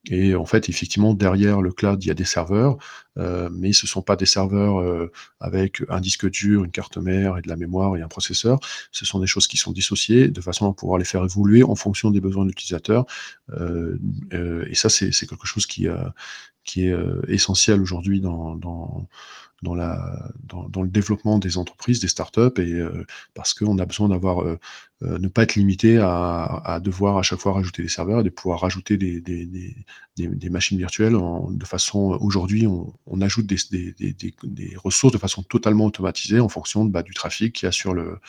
et 0.07 0.35
en 0.35 0.45
fait, 0.45 0.69
effectivement, 0.69 1.13
derrière 1.13 1.61
le 1.61 1.71
cloud, 1.71 2.03
il 2.03 2.07
y 2.07 2.11
a 2.11 2.13
des 2.13 2.25
serveurs, 2.25 2.77
euh, 3.17 3.49
mais 3.51 3.73
ce 3.73 3.85
ne 3.85 3.89
sont 3.89 4.01
pas 4.01 4.15
des 4.15 4.25
serveurs 4.25 4.79
euh, 4.79 5.11
avec 5.39 5.81
un 5.89 5.99
disque 5.99 6.29
dur, 6.29 6.63
une 6.63 6.71
carte 6.71 6.97
mère 6.97 7.37
et 7.37 7.41
de 7.41 7.47
la 7.47 7.55
mémoire 7.55 7.97
et 7.97 8.01
un 8.01 8.07
processeur. 8.07 8.59
Ce 8.91 9.05
sont 9.05 9.19
des 9.19 9.27
choses 9.27 9.47
qui 9.47 9.57
sont 9.57 9.71
dissociées 9.71 10.27
de 10.27 10.41
façon 10.41 10.69
à 10.69 10.73
pouvoir 10.73 10.99
les 10.99 11.05
faire 11.05 11.23
évoluer 11.23 11.63
en 11.63 11.75
fonction 11.75 12.11
des 12.11 12.21
besoins 12.21 12.43
de 12.43 12.49
l'utilisateur. 12.49 13.05
Euh, 13.51 13.97
euh 14.33 14.65
et 14.69 14.75
ça, 14.75 14.89
c'est 14.89 15.11
quelque 15.11 15.47
chose 15.47 15.65
qui, 15.65 15.87
qui 16.63 16.87
est 16.87 16.95
essentiel 17.27 17.81
aujourd'hui 17.81 18.21
dans, 18.21 18.55
dans 18.55 19.07
dans, 19.61 19.73
le 19.75 20.87
développement 20.87 21.39
des 21.39 21.57
entreprises, 21.57 21.99
des 21.99 22.07
startups, 22.07 22.39
et 22.57 22.73
euh, 22.73 23.05
parce 23.33 23.53
qu'on 23.53 23.77
a 23.79 23.85
besoin 23.85 24.09
d'avoir, 24.09 24.41
euh, 24.41 24.59
euh, 25.03 25.17
ne 25.17 25.27
pas 25.27 25.43
être 25.43 25.55
limité 25.55 25.97
à, 25.97 26.79
devoir 26.83 27.17
à 27.17 27.23
chaque 27.23 27.39
fois 27.39 27.53
rajouter 27.53 27.81
des 27.81 27.89
serveurs 27.89 28.21
et 28.21 28.23
de 28.23 28.29
pouvoir 28.29 28.61
rajouter 28.61 28.97
des, 28.97 30.49
machines 30.49 30.77
virtuelles 30.77 31.15
de 31.49 31.65
façon. 31.65 32.17
Aujourd'hui, 32.21 32.67
on, 32.67 33.21
ajoute 33.21 33.45
des, 33.45 34.75
ressources 34.77 35.13
de 35.13 35.17
façon 35.17 35.43
totalement 35.43 35.85
automatisée 35.85 36.39
en 36.39 36.49
fonction 36.49 36.85
bah, 36.85 37.03
du 37.03 37.13
trafic 37.13 37.53
qu'il 37.53 37.67
y 37.67 37.69
a 37.69 37.71
sur 37.71 37.93
le, 37.93 38.19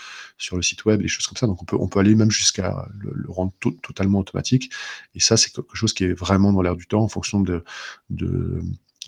site 0.61 0.85
web, 0.85 1.03
des 1.03 1.09
choses 1.09 1.27
comme 1.27 1.37
ça. 1.37 1.47
Donc, 1.47 1.61
on 1.73 1.89
peut, 1.89 2.01
aller 2.01 2.15
même 2.15 2.31
jusqu'à 2.31 2.89
le, 2.99 3.27
rendre 3.29 3.53
totalement 3.83 4.21
automatique. 4.21 4.71
Et 5.15 5.21
ça, 5.21 5.37
c'est 5.37 5.51
quelque 5.51 5.77
chose 5.77 5.93
qui 5.93 6.05
est 6.05 6.13
vraiment 6.13 6.53
dans 6.53 6.63
l'air 6.63 6.77
du 6.77 6.87
temps 6.87 7.03
en 7.03 7.09
fonction 7.09 7.41
de 7.41 7.65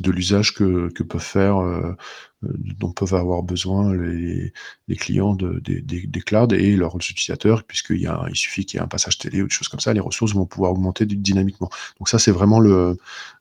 de 0.00 0.10
l'usage 0.10 0.54
que, 0.54 0.88
peuvent 1.02 1.20
faire, 1.20 1.58
euh, 1.58 1.96
euh, 2.44 2.48
dont 2.78 2.92
peuvent 2.92 3.14
avoir 3.14 3.42
besoin 3.42 3.94
les, 3.94 4.52
clients 4.96 5.34
de, 5.34 5.60
des, 5.60 6.20
clouds 6.20 6.52
et 6.52 6.76
leurs 6.76 6.96
utilisateurs, 6.96 7.64
puisqu'il 7.64 8.10
il 8.28 8.36
suffit 8.36 8.64
qu'il 8.64 8.78
y 8.78 8.80
ait 8.80 8.84
un 8.84 8.88
passage 8.88 9.18
télé 9.18 9.42
ou 9.42 9.46
des 9.46 9.54
choses 9.54 9.68
comme 9.68 9.80
ça, 9.80 9.92
les 9.92 10.00
ressources 10.00 10.34
vont 10.34 10.46
pouvoir 10.46 10.72
augmenter 10.72 11.06
dynamiquement. 11.06 11.70
Donc 11.98 12.08
ça, 12.08 12.18
c'est 12.18 12.32
vraiment 12.32 12.60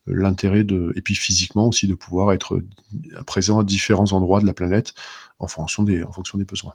l'intérêt 0.08 0.64
de, 0.64 0.94
et 0.96 1.02
puis 1.02 1.16
physiquement 1.16 1.68
aussi, 1.68 1.88
de 1.88 1.96
pouvoir 1.96 2.34
être 2.34 2.62
présent 3.26 3.60
à 3.60 3.64
différents 3.64 4.12
endroits 4.14 4.42
de 4.42 4.46
la 4.46 4.54
planète 4.54 4.94
en 5.40 5.48
fonction 5.48 5.84
des, 5.84 6.04
en 6.04 6.12
fonction 6.12 6.38
des 6.38 6.46
besoins. 6.46 6.74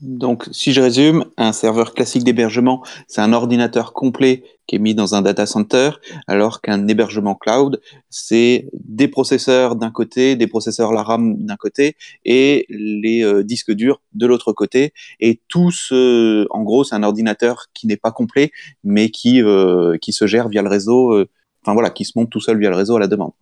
Donc, 0.00 0.48
si 0.50 0.72
je 0.72 0.80
résume, 0.80 1.24
un 1.36 1.52
serveur 1.52 1.94
classique 1.94 2.24
d'hébergement, 2.24 2.82
c'est 3.06 3.20
un 3.20 3.32
ordinateur 3.32 3.92
complet 3.92 4.42
qui 4.66 4.76
est 4.76 4.78
mis 4.78 4.94
dans 4.94 5.14
un 5.14 5.22
data 5.22 5.46
center, 5.46 5.90
alors 6.26 6.60
qu'un 6.60 6.88
hébergement 6.88 7.34
cloud, 7.36 7.80
c'est 8.10 8.68
des 8.72 9.08
processeurs 9.08 9.76
d'un 9.76 9.90
côté, 9.90 10.36
des 10.36 10.46
processeurs 10.46 10.92
la 10.92 11.02
RAM 11.02 11.36
d'un 11.44 11.56
côté, 11.56 11.96
et 12.24 12.66
les 12.68 13.22
euh, 13.24 13.44
disques 13.44 13.72
durs 13.72 14.00
de 14.14 14.26
l'autre 14.26 14.52
côté. 14.52 14.92
Et 15.20 15.40
tout 15.48 15.70
ce, 15.70 16.46
en 16.50 16.62
gros, 16.62 16.82
c'est 16.82 16.96
un 16.96 17.02
ordinateur 17.04 17.66
qui 17.72 17.86
n'est 17.86 17.96
pas 17.96 18.10
complet, 18.10 18.50
mais 18.82 19.10
qui, 19.10 19.42
euh, 19.42 19.96
qui 19.98 20.12
se 20.12 20.26
gère 20.26 20.48
via 20.48 20.62
le 20.62 20.68
réseau, 20.68 21.12
euh, 21.12 21.28
enfin 21.62 21.72
voilà, 21.72 21.90
qui 21.90 22.04
se 22.04 22.12
monte 22.16 22.30
tout 22.30 22.40
seul 22.40 22.58
via 22.58 22.70
le 22.70 22.76
réseau 22.76 22.96
à 22.96 23.00
la 23.00 23.06
demande. 23.06 23.32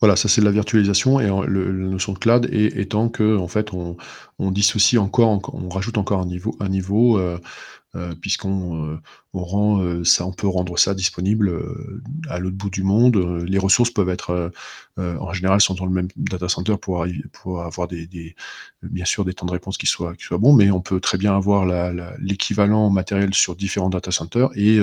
Voilà, 0.00 0.14
ça 0.14 0.28
c'est 0.28 0.40
de 0.40 0.46
la 0.46 0.52
virtualisation 0.52 1.18
et 1.18 1.26
le, 1.48 1.72
la 1.72 1.88
notion 1.88 2.12
de 2.12 2.18
cloud 2.18 2.48
est, 2.52 2.76
étant 2.76 3.08
que 3.08 3.36
en 3.36 3.48
fait 3.48 3.72
on, 3.72 3.96
on 4.38 4.50
dissocie 4.52 5.00
encore, 5.00 5.40
on 5.52 5.68
rajoute 5.68 5.98
encore 5.98 6.20
un 6.20 6.26
niveau, 6.26 6.56
un 6.60 6.68
niveau 6.68 7.18
euh, 7.18 7.38
puisqu'on 8.20 8.98
euh, 9.38 9.40
rend 9.40 9.82
euh, 9.82 10.04
ça, 10.04 10.26
on 10.26 10.32
peut 10.32 10.48
rendre 10.48 10.78
ça 10.78 10.94
disponible 10.94 11.48
euh, 11.48 12.02
à 12.28 12.38
l'autre 12.38 12.56
bout 12.56 12.70
du 12.70 12.82
monde. 12.82 13.16
Les 13.46 13.58
ressources 13.58 13.90
peuvent 13.90 14.08
être, 14.08 14.50
en 14.96 15.32
général, 15.32 15.60
sont 15.60 15.74
dans 15.74 15.86
le 15.86 15.92
même 15.92 16.08
data 16.16 16.48
center 16.48 16.76
pour, 16.80 17.02
avoir 17.62 17.88
des, 17.88 18.34
bien 18.82 19.04
sûr 19.04 19.24
des 19.24 19.32
temps 19.32 19.46
de 19.46 19.52
réponse 19.52 19.78
qui 19.78 19.86
soient, 19.86 20.14
qui 20.16 20.26
bons, 20.30 20.52
mais 20.52 20.70
on 20.70 20.80
peut 20.80 21.00
très 21.00 21.18
bien 21.18 21.36
avoir 21.36 21.66
l'équivalent 22.18 22.90
matériel 22.90 23.32
sur 23.32 23.54
différents 23.54 23.90
data 23.90 24.10
centers 24.10 24.50
et 24.56 24.78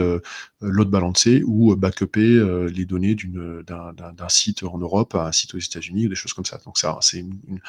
l'autre 0.62 0.90
balancer 0.90 1.44
ou 1.46 1.76
backuper 1.76 2.70
les 2.74 2.86
données 2.86 3.16
d'un 3.16 4.30
site 4.30 4.64
en 4.64 4.78
Europe 4.78 5.16
à 5.16 5.28
un 5.28 5.32
site 5.32 5.54
aux 5.54 5.60
États-Unis 5.60 6.06
ou 6.06 6.10
des 6.10 6.16
choses 6.16 6.34
comme 6.34 6.46
ça. 6.46 6.60
Donc 6.66 6.78
ça, 6.78 6.98
c'est 7.02 7.20
une, 7.20 7.38
une, 7.48 7.60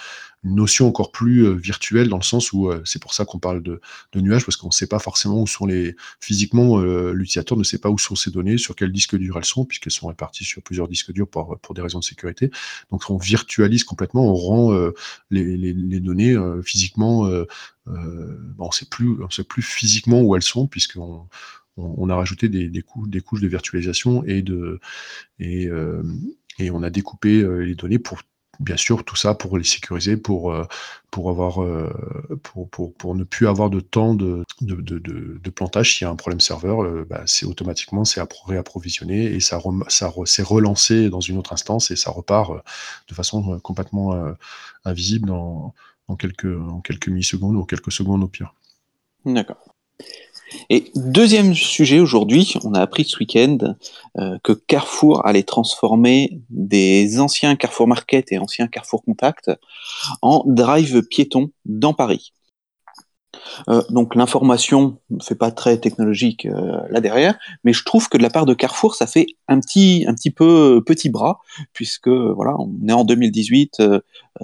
notion 0.45 0.87
encore 0.87 1.11
plus 1.11 1.57
virtuelle 1.57 2.09
dans 2.09 2.19
le 2.19 2.23
sens 2.23 2.52
où 2.52 2.71
c'est 2.85 3.02
pour 3.02 3.14
ça 3.14 3.25
qu'on 3.25 3.40
parle 3.40 3.62
de, 3.62 3.81
de 4.12 4.21
nuages 4.21 4.45
parce 4.45 4.57
qu'on 4.57 4.69
ne 4.69 4.73
sait 4.73 4.87
pas 4.87 5.00
forcément 5.00 5.36
où 5.43 5.47
sont 5.47 5.66
les 5.66 5.97
physiquement 6.21 6.81
euh, 6.81 7.12
l'utilisateur 7.12 7.57
ne 7.59 7.64
sait 7.64 7.78
pas 7.78 7.90
où 7.90 7.99
sont 7.99 8.16
ces 8.16 8.31
données, 8.31 8.59
sur 8.59 8.75
quel 8.75 8.93
disque 8.93 9.16
dur 9.16 9.37
elles 9.38 9.45
sont, 9.45 9.64
puisqu'elles 9.64 9.93
sont 9.93 10.09
réparties 10.09 10.45
sur 10.45 10.62
plusieurs 10.62 10.88
disques 10.88 11.12
durs 11.12 11.28
pour, 11.28 11.59
pour 11.61 11.75
des 11.75 11.83
raisons 11.83 11.99
de 11.99 12.05
sécurité. 12.05 12.50
Donc 12.90 13.09
on 13.11 13.16
virtualise 13.16 13.85
complètement, 13.85 14.31
on 14.31 14.35
rend 14.35 14.73
euh, 14.73 14.93
les, 15.31 15.57
les, 15.57 16.00
données 16.00 16.33
euh, 16.33 16.62
physiquement, 16.62 17.28
on 17.87 18.71
sait 18.71 18.87
plus, 18.87 19.16
sait 19.31 19.45
plus 19.45 19.62
physiquement 19.62 20.23
où 20.23 20.37
elles 20.37 20.43
sont, 20.43 20.66
puisqu'on 20.66 21.28
on, 21.76 22.11
a 22.11 22.14
rajouté 22.14 22.49
des, 22.49 22.69
des, 22.69 22.83
couches, 22.83 23.09
des 23.09 23.21
couches 23.21 23.40
de 23.40 23.49
virtualisation 23.49 24.25
et 24.25 24.43
de 24.43 24.81
et, 25.38 25.69
et 26.59 26.71
on 26.71 26.83
a 26.83 26.90
découpé 26.90 27.45
les 27.64 27.75
données 27.75 27.99
pour 27.99 28.23
bien 28.61 28.76
sûr, 28.76 29.05
tout 29.05 29.16
ça 29.16 29.35
pour 29.35 29.59
les 29.59 29.64
sécuriser, 29.64 30.16
pour, 30.16 30.55
pour, 31.11 31.31
avoir, 31.31 31.59
pour, 32.43 32.69
pour, 32.71 32.95
pour, 32.95 33.14
ne 33.14 33.25
plus 33.25 33.47
avoir 33.47 33.71
de 33.71 33.81
temps 33.81 34.14
de, 34.14 34.45
de, 34.60 35.50
plantage. 35.50 35.96
S'il 35.96 36.04
y 36.04 36.08
a 36.08 36.10
un 36.10 36.16
problème 36.16 36.40
serveur, 36.40 36.82
euh, 36.82 37.06
bah, 37.08 37.22
c'est 37.26 37.46
automatiquement 37.46 38.04
c'est 38.04 38.20
réapprovisionné 38.46 39.25
et 39.25 39.40
ça, 39.40 39.60
c'est 39.88 40.42
relancé 40.42 41.10
dans 41.10 41.20
une 41.20 41.38
autre 41.38 41.52
instance 41.52 41.90
et 41.90 41.96
ça 41.96 42.10
repart 42.10 42.52
de 43.08 43.14
façon 43.14 43.58
complètement 43.60 44.14
invisible 44.84 45.30
en, 45.30 45.75
quelques, 46.18 46.56
quelques 46.84 47.08
millisecondes 47.08 47.56
ou 47.56 47.64
quelques 47.64 47.92
secondes 47.92 48.22
au 48.22 48.28
pire. 48.28 48.54
D'accord. 49.25 49.58
Et 50.70 50.90
deuxième 50.94 51.54
sujet 51.54 52.00
aujourd'hui, 52.00 52.54
on 52.64 52.75
a 52.75 52.80
appris 52.80 53.04
ce 53.04 53.18
week-end 53.18 53.58
euh, 54.18 54.38
que 54.42 54.52
Carrefour 54.52 55.26
allait 55.26 55.42
transformer 55.42 56.40
des 56.50 57.18
anciens 57.18 57.56
Carrefour 57.56 57.88
Market 57.88 58.30
et 58.32 58.38
anciens 58.38 58.68
Carrefour 58.68 59.02
Contact 59.04 59.50
en 60.22 60.44
drive 60.46 61.02
piéton 61.02 61.50
dans 61.64 61.94
Paris. 61.94 62.32
Euh, 63.69 63.83
donc 63.90 64.14
l'information 64.14 64.99
ne 65.11 65.23
fait 65.23 65.35
pas 65.35 65.50
très 65.50 65.78
technologique 65.78 66.47
euh, 66.47 66.81
là 66.90 67.00
derrière, 67.00 67.38
mais 67.64 67.73
je 67.73 67.85
trouve 67.85 68.09
que 68.09 68.16
de 68.16 68.23
la 68.23 68.31
part 68.31 68.47
de 68.47 68.55
Carrefour, 68.55 68.95
ça 68.95 69.07
fait 69.07 69.26
un 69.49 69.61
petit, 69.61 70.05
un 70.09 70.14
petit 70.14 70.31
peu 70.31 70.83
petit 70.85 71.09
bras, 71.09 71.40
puisque 71.73 72.09
voilà, 72.09 72.55
on 72.59 72.88
est 72.88 72.93
en 72.93 73.05
2018, 73.05 73.81
euh, 73.81 74.00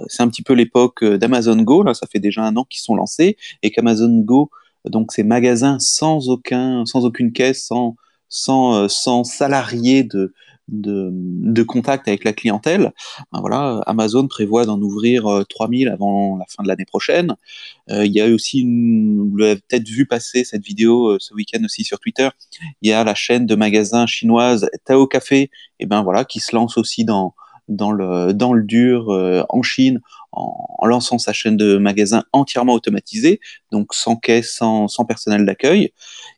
c'est 0.07 0.23
un 0.23 0.27
petit 0.29 0.43
peu 0.43 0.53
l'époque 0.53 1.03
d'Amazon 1.03 1.61
Go, 1.61 1.83
là 1.83 1.93
ça 1.93 2.07
fait 2.07 2.19
déjà 2.19 2.43
un 2.43 2.55
an 2.57 2.65
qu'ils 2.69 2.81
sont 2.81 2.95
lancés, 2.95 3.37
et 3.61 3.71
qu'Amazon 3.71 4.19
Go 4.19 4.49
donc 4.89 5.11
ces 5.11 5.23
magasins 5.23 5.79
sans 5.79 6.29
aucun, 6.29 6.85
sans 6.85 7.05
aucune 7.05 7.31
caisse, 7.31 7.65
sans, 7.65 7.95
sans, 8.29 8.75
euh, 8.75 8.87
sans 8.87 9.23
salariés 9.23 10.03
de, 10.03 10.33
de, 10.67 11.63
contact 11.63 12.07
avec 12.07 12.23
la 12.23 12.33
clientèle. 12.33 12.91
Ben 13.31 13.39
voilà, 13.39 13.81
Amazon 13.85 14.27
prévoit 14.27 14.65
d'en 14.65 14.79
ouvrir 14.81 15.43
3000 15.49 15.87
euh, 15.87 15.93
avant 15.93 16.37
la 16.37 16.45
fin 16.47 16.63
de 16.63 16.67
l'année 16.67 16.85
prochaine. 16.85 17.35
Euh, 17.89 18.05
il 18.05 18.11
y 18.11 18.21
a 18.21 18.27
aussi, 18.27 18.63
vous 18.63 19.35
l'avez 19.37 19.55
peut-être 19.55 19.87
vu 19.87 20.05
passer 20.05 20.43
cette 20.43 20.63
vidéo 20.63 21.09
euh, 21.09 21.17
ce 21.19 21.33
week-end 21.33 21.63
aussi 21.63 21.83
sur 21.83 21.99
Twitter, 21.99 22.29
il 22.81 22.89
y 22.89 22.93
a 22.93 23.03
la 23.03 23.15
chaîne 23.15 23.45
de 23.45 23.55
magasins 23.55 24.05
chinoise 24.05 24.69
Tao 24.85 25.07
Café, 25.07 25.49
et 25.79 25.85
ben 25.85 26.03
voilà, 26.03 26.25
qui 26.25 26.39
se 26.39 26.55
lance 26.55 26.77
aussi 26.77 27.05
dans, 27.05 27.33
dans 27.67 27.91
le, 27.91 28.33
dans 28.33 28.53
le 28.53 28.63
dur 28.63 29.09
en 29.49 29.61
Chine 29.63 30.01
en, 30.31 30.65
en, 30.79 30.85
lançant 30.85 31.17
sa 31.17 31.33
chaîne 31.33 31.57
de 31.57 31.77
magasins 31.77 32.23
entièrement 32.33 32.73
automatisée, 32.73 33.39
donc 33.71 33.93
sans 33.93 34.15
caisse, 34.15 34.53
sans, 34.53 34.87
sans 34.87 35.05
personnel 35.05 35.45
d'accueil. 35.45 35.91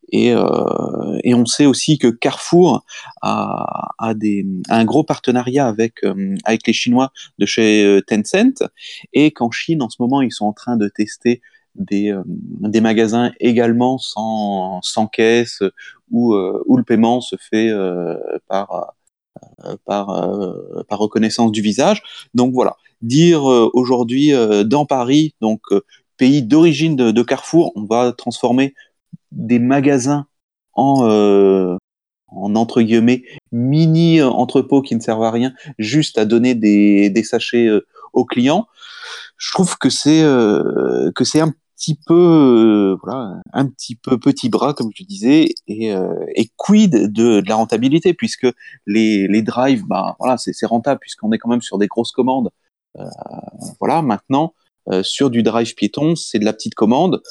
Et, 0.10 0.34
euh, 0.34 1.20
et, 1.24 1.34
on 1.34 1.46
sait 1.46 1.66
aussi 1.66 1.98
que 1.98 2.08
Carrefour 2.08 2.86
a, 3.22 4.14
un 4.70 4.86
gros 4.86 5.04
partenariat 5.04 5.68
avec, 5.68 6.04
euh, 6.04 6.36
avec 6.46 6.68
les 6.68 6.74
Chinois 6.74 7.12
de 7.40 7.46
chez 7.46 7.84
euh, 7.84 8.02
Tencent, 8.02 8.64
et 9.14 9.32
qu'en 9.32 9.52
Chine, 9.52 9.82
en 9.82 9.90
ce 9.90 9.98
moment, 10.00 10.22
ils 10.22 10.32
sont 10.32 10.46
en 10.46 10.54
train 10.54 10.78
de 10.78 10.88
tester 10.88 11.42
des, 11.76 12.16
des 12.26 12.82
magasins 12.82 13.34
également 13.40 13.98
sans, 13.98 14.80
sans 14.82 15.08
caisse, 15.08 15.62
où, 16.12 16.36
où 16.36 16.78
le 16.78 16.84
paiement 16.84 17.20
se 17.20 17.36
fait 17.38 17.70
par 18.48 18.94
par, 19.84 20.30
par 20.88 21.00
reconnaissance 21.00 21.52
du 21.52 21.62
visage. 21.62 22.02
Donc 22.34 22.54
voilà, 22.54 22.78
dire 23.02 23.44
aujourd'hui 23.44 24.32
dans 24.66 24.86
Paris, 24.86 25.36
donc 25.42 25.60
pays 26.18 26.44
d'origine 26.44 26.96
de, 26.96 27.22
Carrefour, 27.24 27.72
on 27.76 27.86
va 27.86 28.14
transformer 28.14 28.74
des 29.32 29.60
magasins 29.60 30.28
en, 30.74 31.08
euh, 31.08 31.78
en 32.28 32.56
entre 32.56 32.82
guillemets 32.82 33.24
mini 33.52 34.22
entrepôts 34.22 34.82
qui 34.82 34.96
ne 34.96 35.02
servent 35.02 35.24
à 35.24 35.32
rien, 35.32 35.54
juste 35.80 36.18
à 36.18 36.26
donner 36.26 36.56
des, 36.56 37.10
des 37.10 37.24
sachets 37.24 37.68
euh, 37.68 37.86
aux 38.14 38.26
clients. 38.26 38.68
Je 39.38 39.52
trouve 39.52 39.78
que 39.78 39.90
c'est 39.90 40.24
euh, 40.24 41.12
que 41.14 41.24
c'est 41.24 41.42
un 41.42 41.54
petit 41.76 42.00
peu, 42.06 42.14
euh, 42.94 42.98
voilà, 43.04 43.42
un 43.54 43.68
petit 43.68 43.96
peu 43.96 44.18
petit 44.18 44.50
bras, 44.50 44.74
comme 44.74 44.92
je 44.96 45.04
disais, 45.04 45.50
et, 45.68 45.94
euh, 45.94 46.26
et 46.36 46.50
quid 46.56 46.92
de, 46.92 47.42
de, 47.42 47.44
la 47.48 47.56
rentabilité, 47.56 48.14
puisque 48.14 48.48
les, 48.88 49.28
les 49.28 49.42
drives, 49.42 49.86
bah, 49.86 50.16
voilà, 50.20 50.38
c'est 50.38 50.66
rentable, 50.66 51.00
puisqu'on 51.00 51.32
est 51.32 51.38
quand 51.38 51.50
même 51.50 51.62
sur 51.62 51.78
des 51.78 51.88
grosses 51.88 52.12
commandes. 52.12 52.50
Euh, 52.98 53.04
voilà, 53.80 54.02
maintenant, 54.02 54.54
euh, 54.90 55.04
sur 55.04 55.30
du 55.30 55.44
drive 55.44 55.76
piéton, 55.76 56.16
c'est 56.16 56.40
de 56.40 56.46
la 56.46 56.54
petite 56.54 56.76
commande, 56.76 57.22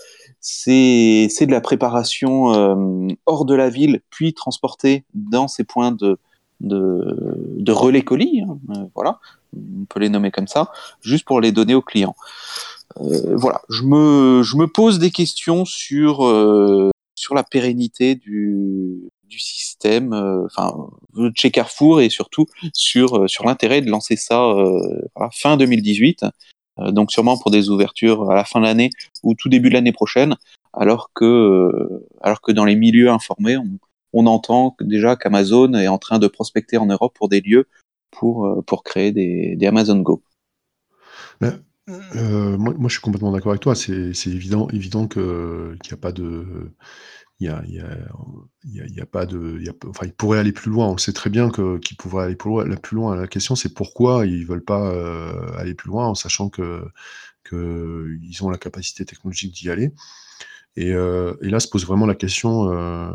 c'est 0.47 1.47
de 1.47 1.51
la 1.51 1.63
préparation 1.63 2.53
euh, 2.53 3.09
hors 3.25 3.47
de 3.47 3.55
la 3.55 3.71
ville, 3.71 4.03
puis 4.11 4.35
transportée 4.35 5.05
dans 5.15 5.49
ces 5.49 5.65
points 5.65 5.91
de, 5.91 6.19
de, 6.61 7.57
de 7.57 7.73
relais 7.73 8.03
colis, 8.03 8.43
hein, 8.43 8.59
euh, 8.77 8.85
voilà, 8.95 9.21
on 9.57 9.87
peut 9.87 10.01
les 10.01 10.11
nommer 10.11 10.31
comme 10.31 10.47
ça, 10.47 10.71
juste 11.01 11.25
pour 11.25 11.41
les 11.41 11.51
donner 11.51 11.75
aux 11.75 11.81
clients. 11.81 12.15
Euh, 13.01 13.37
voilà, 13.37 13.63
je 13.71 13.85
me, 13.85 14.43
je 14.43 14.57
me 14.57 14.67
pose 14.67 14.99
des 14.99 15.11
questions 15.11 15.65
sur, 15.65 16.27
euh, 16.27 16.91
sur 17.15 17.35
la 17.35 17.43
pérennité 17.43 18.15
du, 18.15 19.09
du 19.25 19.39
système, 19.39 20.13
euh, 20.13 20.45
enfin, 20.45 20.91
chez 21.35 21.51
Carrefour 21.51 22.03
et 22.03 22.11
surtout 22.11 22.45
sur, 22.75 23.31
sur 23.31 23.47
l'intérêt 23.47 23.81
de 23.81 23.91
lancer 23.91 24.17
ça 24.17 24.53
voilà, 25.17 25.31
fin 25.33 25.57
2018, 25.57 26.27
donc 26.79 27.13
sûrement 27.13 27.39
pour 27.39 27.51
des 27.51 27.71
ouvertures 27.71 28.31
à 28.31 28.35
la 28.35 28.45
fin 28.45 28.61
de 28.61 28.65
l'année 28.65 28.91
ou 29.23 29.35
tout 29.35 29.49
début 29.49 29.69
de 29.69 29.75
l'année 29.75 29.93
prochaine, 29.93 30.37
alors 30.73 31.11
que, 31.15 32.05
alors 32.21 32.41
que 32.41 32.53
dans 32.53 32.65
les 32.65 32.77
milieux 32.77 33.11
informés, 33.11 33.57
on, 34.13 34.27
entend 34.27 34.77
déjà 34.81 35.17
qu'Amazon 35.17 35.75
est 35.75 35.89
en 35.89 35.99
train 35.99 36.19
de 36.19 36.27
prospecter 36.27 36.77
en 36.77 36.87
Europe 36.87 37.15
pour 37.15 37.29
des 37.29 37.41
lieux 37.41 37.67
pour, 38.11 38.65
pour 38.65 38.83
créer 38.85 39.13
des, 39.13 39.57
des 39.57 39.67
Amazon 39.67 40.01
Go. 40.01 40.23
Euh, 41.89 42.57
moi, 42.57 42.75
je 42.85 42.93
suis 42.93 43.01
complètement 43.01 43.33
d'accord 43.33 43.53
avec 43.53 43.63
toi. 43.63 43.75
C'est 43.75 44.13
évident, 44.27 44.69
évident 44.71 45.07
qu'il 45.07 45.23
n'y 45.23 45.93
a 45.93 45.97
pas 46.01 46.13
de 46.13 46.73
il 47.41 47.47
y 48.65 49.01
a, 49.01 49.07
pas 49.07 49.27
de, 49.27 49.61
enfin, 49.89 50.07
ils 50.07 50.13
pourraient 50.13 50.39
aller 50.39 50.53
plus 50.53 50.71
loin. 50.71 50.89
On 50.89 50.99
sait 50.99 51.13
très 51.13 51.31
bien 51.31 51.51
qu'ils 51.51 51.97
pourraient 51.97 52.25
aller 52.25 52.37
plus 52.37 52.95
loin. 52.97 53.17
La, 53.17 53.27
question, 53.27 53.57
c'est 53.57 53.75
pourquoi 53.75 54.27
ils 54.27 54.47
veulent 54.47 54.65
pas 54.65 54.91
euh, 54.91 55.53
aller 55.57 55.75
plus 55.75 55.89
loin, 55.89 56.07
en 56.07 56.15
sachant 56.15 56.49
que 56.49 56.85
qu'ils 57.49 58.43
ont 58.43 58.51
la 58.51 58.59
capacité 58.59 59.05
technologique 59.05 59.53
d'y 59.53 59.71
aller. 59.71 59.93
Et, 60.77 60.93
euh, 60.93 61.35
là 61.41 61.61
se 61.61 61.69
pose 61.69 61.87
vraiment 61.87 62.07
la 62.07 62.15
question 62.15 62.73
euh, 62.73 63.11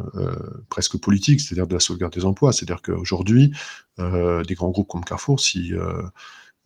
presque 0.70 0.98
politique, 1.00 1.42
c'est-à-dire 1.42 1.68
de 1.68 1.74
la 1.74 1.80
sauvegarde 1.80 2.14
des 2.14 2.26
emplois. 2.26 2.54
C'est-à-dire 2.54 2.82
qu'aujourd'hui, 2.82 3.54
des 3.98 4.56
grands 4.56 4.70
groupes 4.70 4.88
comme 4.90 5.06
Carrefour, 5.06 5.40
si, 5.40 5.74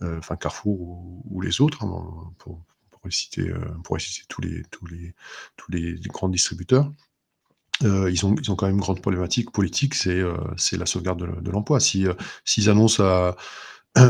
enfin 0.02 0.36
Carrefour 0.36 0.80
ou, 1.30 1.42
les 1.42 1.62
autres, 1.62 1.84
hein, 1.84 2.34
pour, 2.40 2.64
pour, 2.92 3.14
citer, 3.14 3.52
pour 3.84 4.00
citer 4.02 4.26
tous 4.28 4.42
les, 4.42 4.64
tous 4.72 4.88
les, 4.88 5.14
tous 5.56 5.72
les 5.72 5.96
grands 6.10 6.30
distributeurs, 6.30 6.92
euh, 7.84 8.10
ils, 8.12 8.26
ont, 8.26 8.36
ils 8.42 8.52
ont 8.52 8.56
quand 8.56 8.66
même 8.66 8.76
une 8.76 8.82
grande 8.82 9.02
problématique 9.02 9.52
politique, 9.52 9.96
c'est 9.96 10.20
euh, 10.20 10.34
la 10.74 10.86
sauvegarde 10.86 11.20
de, 11.20 11.42
de 11.42 11.52
l'emploi. 11.52 11.80
Si, 11.80 12.08
euh, 12.08 12.14
s'ils 12.46 12.70
annoncent 12.70 13.04
à, 13.04 13.36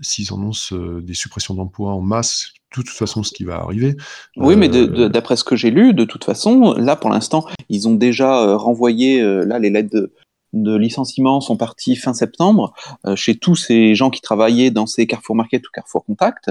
s'ils 0.00 0.32
annoncent 0.32 0.74
des 0.74 1.14
suppressions 1.14 1.54
d'emplois 1.54 1.92
en 1.92 2.00
masse, 2.00 2.52
de 2.76 2.82
toute 2.82 2.88
façon, 2.88 3.22
ce 3.22 3.32
qui 3.32 3.44
va 3.44 3.56
arriver. 3.56 3.96
Oui, 4.36 4.56
mais 4.56 4.68
d'après 4.68 5.36
ce 5.36 5.44
que 5.44 5.56
j'ai 5.56 5.70
lu, 5.70 5.92
de 5.92 6.04
toute 6.04 6.24
façon, 6.24 6.72
là 6.74 6.96
pour 6.96 7.10
l'instant, 7.10 7.46
ils 7.68 7.86
ont 7.88 7.94
déjà 7.94 8.56
renvoyé 8.56 9.22
là 9.22 9.58
les 9.58 9.68
lettres 9.68 9.90
de, 9.92 10.14
de 10.52 10.76
licenciement 10.76 11.40
sont 11.40 11.56
parties 11.56 11.96
fin 11.96 12.14
septembre 12.14 12.74
euh, 13.06 13.16
chez 13.16 13.36
tous 13.36 13.56
ces 13.56 13.94
gens 13.94 14.10
qui 14.10 14.20
travaillaient 14.20 14.70
dans 14.70 14.86
ces 14.86 15.06
Carrefour 15.06 15.36
Market 15.36 15.66
ou 15.66 15.70
Carrefour 15.72 16.04
Contact. 16.04 16.50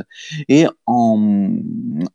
Et 0.50 0.66
en, 0.86 1.50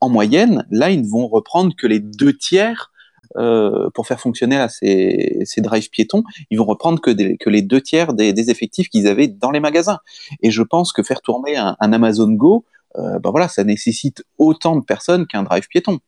en 0.01 0.09
moyenne, 0.09 0.67
là, 0.71 0.91
ils 0.91 1.03
ne 1.03 1.09
vont 1.09 1.29
reprendre 1.29 1.75
que 1.77 1.87
les 1.87 2.01
deux 2.01 2.33
tiers 2.33 2.93
euh, 3.37 3.91
pour 3.95 4.07
faire 4.07 4.21
fonctionner 4.21 4.65
ces, 4.69 5.61
drives 5.61 5.91
piétons, 5.91 6.23
ils 6.51 6.59
vont 6.59 6.65
reprendre 6.65 7.01
que, 7.01 7.11
les 7.49 7.63
deux 7.63 7.81
tiers 7.81 8.15
des, 8.15 8.51
effectifs 8.51 8.89
qu'ils 8.89 9.07
avaient 9.09 9.29
dans 9.29 9.51
les 9.51 9.61
magasins. 9.61 9.99
Et 10.43 10.51
je 10.51 10.63
pense 10.63 10.93
que 10.93 11.03
faire 11.03 11.21
tourner 11.21 11.57
un, 11.57 11.77
Amazon 11.81 12.31
Go, 12.33 12.65
euh, 12.97 13.19
ben 13.19 13.31
voilà, 13.31 13.49
ça 13.49 13.65
nécessite 13.65 14.25
autant 14.39 14.77
de 14.77 14.85
personnes 14.85 15.27
qu'un 15.27 15.43
drive 15.43 15.67
piéton. 15.69 15.99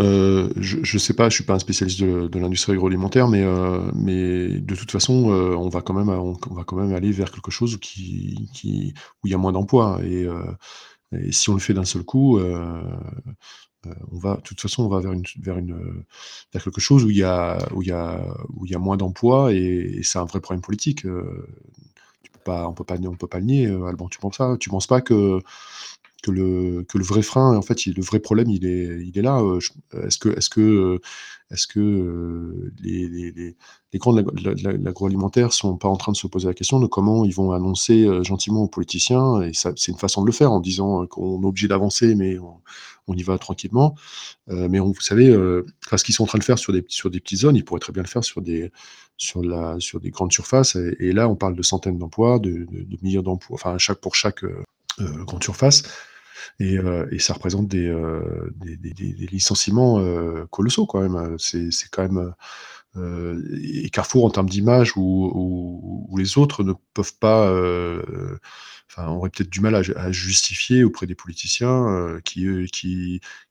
Euh, 0.00 0.50
je 0.56 0.78
ne 0.78 0.98
sais 0.98 1.12
pas, 1.12 1.28
je 1.28 1.34
suis 1.34 1.44
pas 1.44 1.54
un 1.54 1.58
spécialiste 1.58 2.00
de, 2.00 2.38
l'industrie 2.38 2.72
agroalimentaire, 2.72 3.28
mais, 3.28 3.42
de 3.42 4.74
toute 4.74 4.90
façon, 4.90 5.12
on 5.12 5.68
va 5.68 5.82
quand 5.82 5.94
même, 5.94 6.94
aller 6.94 7.12
vers 7.12 7.30
quelque 7.30 7.50
chose 7.50 7.74
où 7.74 7.78
il 7.94 8.94
y 9.24 9.34
a 9.34 9.38
moins 9.38 9.52
d'emplois. 9.52 10.00
Et, 10.04 10.26
si 11.30 11.50
on 11.50 11.54
le 11.54 11.60
fait 11.60 11.74
d'un 11.74 11.84
seul 11.84 12.04
coup, 12.04 12.40
euh, 13.86 13.90
euh, 13.90 13.94
on 14.12 14.18
va, 14.18 14.36
de 14.36 14.40
toute 14.42 14.60
façon, 14.60 14.84
on 14.84 14.88
va 14.88 15.00
vers 15.00 15.12
une, 15.12 15.24
vers 15.40 15.58
une, 15.58 16.04
vers 16.52 16.64
quelque 16.64 16.80
chose 16.80 17.04
où 17.04 17.10
il 17.10 17.16
y 17.16 17.22
a, 17.22 17.58
où 17.74 17.82
il 17.82 17.88
y 17.88 17.92
a, 17.92 18.20
où 18.54 18.66
il 18.66 18.72
y 18.72 18.74
a 18.74 18.78
moins 18.78 18.96
d'emplois, 18.96 19.52
et, 19.52 20.00
c'est 20.02 20.18
un 20.18 20.24
vrai 20.24 20.40
problème 20.40 20.62
politique. 20.62 21.02
tu 21.02 22.30
peux 22.32 22.40
pas, 22.44 22.68
on 22.68 22.72
peut 22.74 22.84
pas, 22.84 22.96
on 22.96 23.16
peut 23.16 23.26
pas 23.26 23.38
le 23.38 23.46
nier. 23.46 23.66
Alban, 23.66 24.08
tu 24.08 24.18
penses 24.18 24.36
ça 24.36 24.56
Tu 24.58 24.68
penses 24.70 24.86
pas 24.86 25.00
que 25.00 25.40
que 26.22 26.30
le, 26.30 26.84
que 26.88 26.98
le 26.98 27.04
vrai 27.04 27.22
frein, 27.22 27.56
en 27.56 27.62
fait, 27.62 27.84
le 27.86 28.02
vrai 28.02 28.20
problème, 28.20 28.48
il 28.48 28.64
est, 28.64 29.04
il 29.04 29.18
est 29.18 29.22
là. 29.22 29.40
Euh, 29.40 29.58
est-ce 30.06 30.18
que, 30.18 30.28
est-ce 30.30 30.48
que, 30.48 31.00
est-ce 31.50 31.66
que 31.66 31.80
euh, 31.80 32.72
les, 32.80 33.08
les, 33.08 33.32
les, 33.92 33.98
grands 33.98 34.14
de 34.14 34.24
l'agroalimentaire 34.82 35.52
sont 35.52 35.76
pas 35.76 35.88
en 35.88 35.96
train 35.96 36.12
de 36.12 36.16
se 36.16 36.26
poser 36.26 36.46
la 36.46 36.54
question 36.54 36.80
de 36.80 36.86
comment 36.86 37.24
ils 37.24 37.34
vont 37.34 37.52
annoncer 37.52 38.06
euh, 38.06 38.22
gentiment 38.22 38.62
aux 38.62 38.68
politiciens, 38.68 39.42
et 39.42 39.52
c'est 39.52 39.88
une 39.88 39.98
façon 39.98 40.22
de 40.22 40.26
le 40.26 40.32
faire 40.32 40.52
en 40.52 40.60
disant 40.60 41.06
qu'on 41.06 41.42
est 41.42 41.46
obligé 41.46 41.68
d'avancer, 41.68 42.14
mais 42.14 42.38
on, 42.38 43.14
y 43.14 43.22
va 43.22 43.36
tranquillement. 43.36 43.94
Euh, 44.48 44.68
mais 44.70 44.80
on, 44.80 44.92
vous 44.92 45.00
savez, 45.00 45.28
euh, 45.28 45.66
ce 45.94 46.04
qu'ils 46.04 46.14
sont 46.14 46.22
en 46.22 46.26
train 46.26 46.38
de 46.38 46.44
faire 46.44 46.58
sur 46.58 46.72
des, 46.72 46.84
sur 46.88 47.10
des 47.10 47.20
petites 47.20 47.40
zones, 47.40 47.56
ils 47.56 47.64
pourraient 47.64 47.80
très 47.80 47.92
bien 47.92 48.02
le 48.02 48.08
faire 48.08 48.24
sur 48.24 48.40
des, 48.40 48.70
sur 49.18 49.42
la, 49.42 49.78
sur 49.80 50.00
des 50.00 50.10
grandes 50.10 50.32
surfaces. 50.32 50.76
Et, 51.00 51.12
là, 51.12 51.28
on 51.28 51.36
parle 51.36 51.54
de 51.54 51.62
centaines 51.62 51.98
d'emplois, 51.98 52.38
de, 52.38 52.66
de, 52.70 52.98
milliers 53.02 53.22
d'emplois, 53.22 53.54
enfin, 53.54 53.76
chaque, 53.76 53.98
pour 53.98 54.14
chaque 54.14 54.44
euh, 54.44 55.24
grande 55.24 55.42
surface. 55.42 55.82
Et, 56.58 56.78
euh, 56.78 57.06
et, 57.10 57.18
ça 57.18 57.34
représente 57.34 57.68
des, 57.68 57.86
euh, 57.86 58.52
licenciements 59.30 59.98
euh, 60.00 60.46
colossaux 60.50 60.86
quand 60.86 61.00
même. 61.00 61.36
C'est 61.38 61.70
quand 61.90 62.02
même 62.02 62.34
et 62.94 63.88
Carrefour 63.88 64.26
en 64.26 64.30
termes 64.30 64.50
d'image 64.50 64.92
où, 64.96 66.14
les 66.18 66.36
autres 66.36 66.62
ne 66.62 66.74
peuvent 66.92 67.16
pas, 67.18 67.50
enfin, 68.90 69.08
auraient 69.08 69.30
peut-être 69.30 69.50
du 69.50 69.60
mal 69.60 69.74
à, 69.74 70.12
justifier 70.12 70.84
auprès 70.84 71.06
des 71.06 71.14
politiciens 71.14 72.18
qui, 72.24 72.68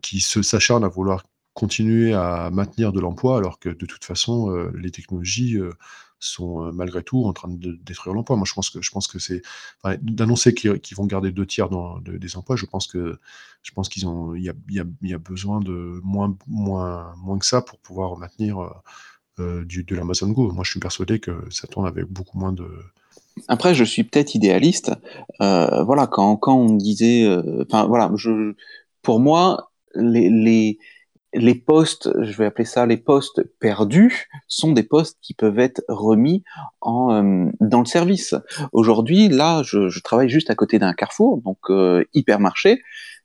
qui, 0.02 0.20
s'acharnent 0.20 0.84
à 0.84 0.90
vouloir 0.90 1.24
continuer 1.54 2.14
à 2.14 2.50
maintenir 2.52 2.94
de 2.94 3.00
l'emploi 3.00 3.38
alors 3.38 3.60
que 3.60 3.70
de 3.70 3.86
toute 3.88 4.06
façon 4.06 4.52
les 4.76 4.92
technologies 4.92 5.58
sont 6.22 6.72
malgré 6.72 7.04
tout 7.04 7.26
en 7.26 7.34
train 7.34 7.50
de 7.50 7.80
détruire 7.84 8.14
l'emploi. 8.14 8.38
Moi, 8.38 8.46
je 8.48 8.54
pense 8.54 8.70
que 8.70 8.82
je 8.82 8.92
pense 8.92 9.08
que 9.08 9.20
c'est 9.20 9.42
d'annoncer 10.02 10.54
qu'ils 10.54 10.80
qu 10.80 10.96
vont 10.96 11.06
garder 11.06 11.32
deux 11.32 11.46
tiers 11.46 11.70
des 12.02 12.38
emplois. 12.38 12.56
Je 12.56 12.66
pense 12.66 12.88
que 12.88 13.20
je 13.64 13.72
pense 13.72 13.90
qu'ils 13.90 14.08
ont 14.08 14.36
il 14.36 14.44
y 14.44 14.50
a, 14.50 14.54
y, 14.70 14.82
y 15.02 15.14
a, 15.14 15.18
besoin 15.18 15.60
de 15.60 16.00
moins 16.04 16.36
moins 16.48 17.14
moins 17.18 17.40
que 17.40 17.46
ça 17.46 17.62
pour 17.62 17.80
pouvoir 17.80 18.18
maintenir 18.18 18.58
du, 19.40 19.84
de 19.84 19.96
l'Amazon 19.96 20.30
Go. 20.30 20.52
Moi, 20.52 20.64
je 20.64 20.72
suis 20.72 20.80
persuadé 20.80 21.20
que 21.20 21.32
ça 21.50 21.68
tourne 21.68 21.88
avec 21.88 22.06
beaucoup 22.06 22.38
moins 22.38 22.54
de 22.54 22.68
après, 23.48 23.74
je 23.74 23.84
suis 23.84 24.04
peut-être 24.04 24.36
idéaliste. 24.36 24.92
Voilà, 25.40 26.08
quand, 26.08 26.36
quand 26.38 26.56
on 26.56 26.76
disait, 26.76 27.28
enfin 27.62 27.86
voilà, 27.86 28.12
je, 28.16 28.54
pour 29.02 29.20
moi, 29.20 29.72
les, 29.96 30.30
les, 30.30 30.80
les 31.34 31.56
postes, 31.56 32.10
je 32.22 32.38
vais 32.38 32.46
appeler 32.46 32.66
ça 32.66 32.86
les 32.86 32.98
postes 32.98 33.44
perdus, 33.60 34.28
sont 34.48 34.72
des 34.72 34.84
postes 34.84 35.18
qui 35.22 35.34
peuvent 35.34 35.60
être 35.60 35.82
remis 35.88 36.44
en, 36.82 37.14
euh, 37.14 37.50
dans 37.60 37.80
le 37.80 37.86
service. 37.86 38.36
Aujourd'hui, 38.74 39.30
là, 39.30 39.64
je, 39.64 39.90
je, 39.90 40.02
travaille 40.02 40.30
juste 40.30 40.50
à 40.50 40.56
côté 40.56 40.80
d'un 40.80 40.94
carrefour, 40.94 41.42
donc 41.42 41.58
euh, 41.70 42.04
hypermarché. 42.14 42.82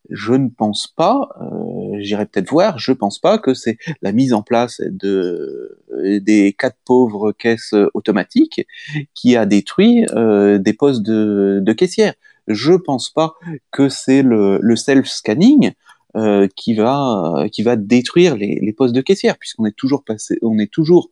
Je 0.09 0.35
ne 0.35 0.49
pense 0.49 0.87
pas, 0.87 1.29
euh, 1.41 1.99
j'irai 1.99 2.27
peut-être 2.27 2.49
voir, 2.49 2.79
je 2.79 2.93
pense 2.93 3.19
pas 3.19 3.39
que 3.39 3.55
c'est 3.55 3.77
la 4.03 4.13
mise 4.13 4.33
en 4.33 4.43
place 4.43 4.81
de 4.81 5.79
des 6.21 6.55
quatre 6.57 6.77
pauvres 6.85 7.33
caisses 7.33 7.75
automatiques 7.93 8.67
qui 9.15 9.37
a 9.37 9.47
détruit 9.47 10.07
euh, 10.15 10.59
des 10.59 10.75
postes 10.75 11.03
de, 11.03 11.59
de 11.61 11.73
caissière. 11.73 12.15
Je 12.47 12.75
pense 12.75 13.11
pas 13.11 13.35
que 13.73 13.89
c'est 13.89 14.23
le, 14.23 14.59
le 14.63 14.77
self-scanning 14.77 15.73
euh, 16.17 16.49
qui 16.57 16.75
va 16.75 17.37
euh, 17.37 17.49
qui 17.49 17.63
va 17.63 17.77
détruire 17.77 18.37
les, 18.37 18.59
les 18.63 18.73
postes 18.73 18.95
de 18.95 19.01
caissière 19.01 19.37
puisqu'on 19.39 19.67
est 19.67 19.77
toujours 19.77 20.03
passé 20.05 20.39
on 20.43 20.59
est 20.59 20.73
toujours 20.73 21.11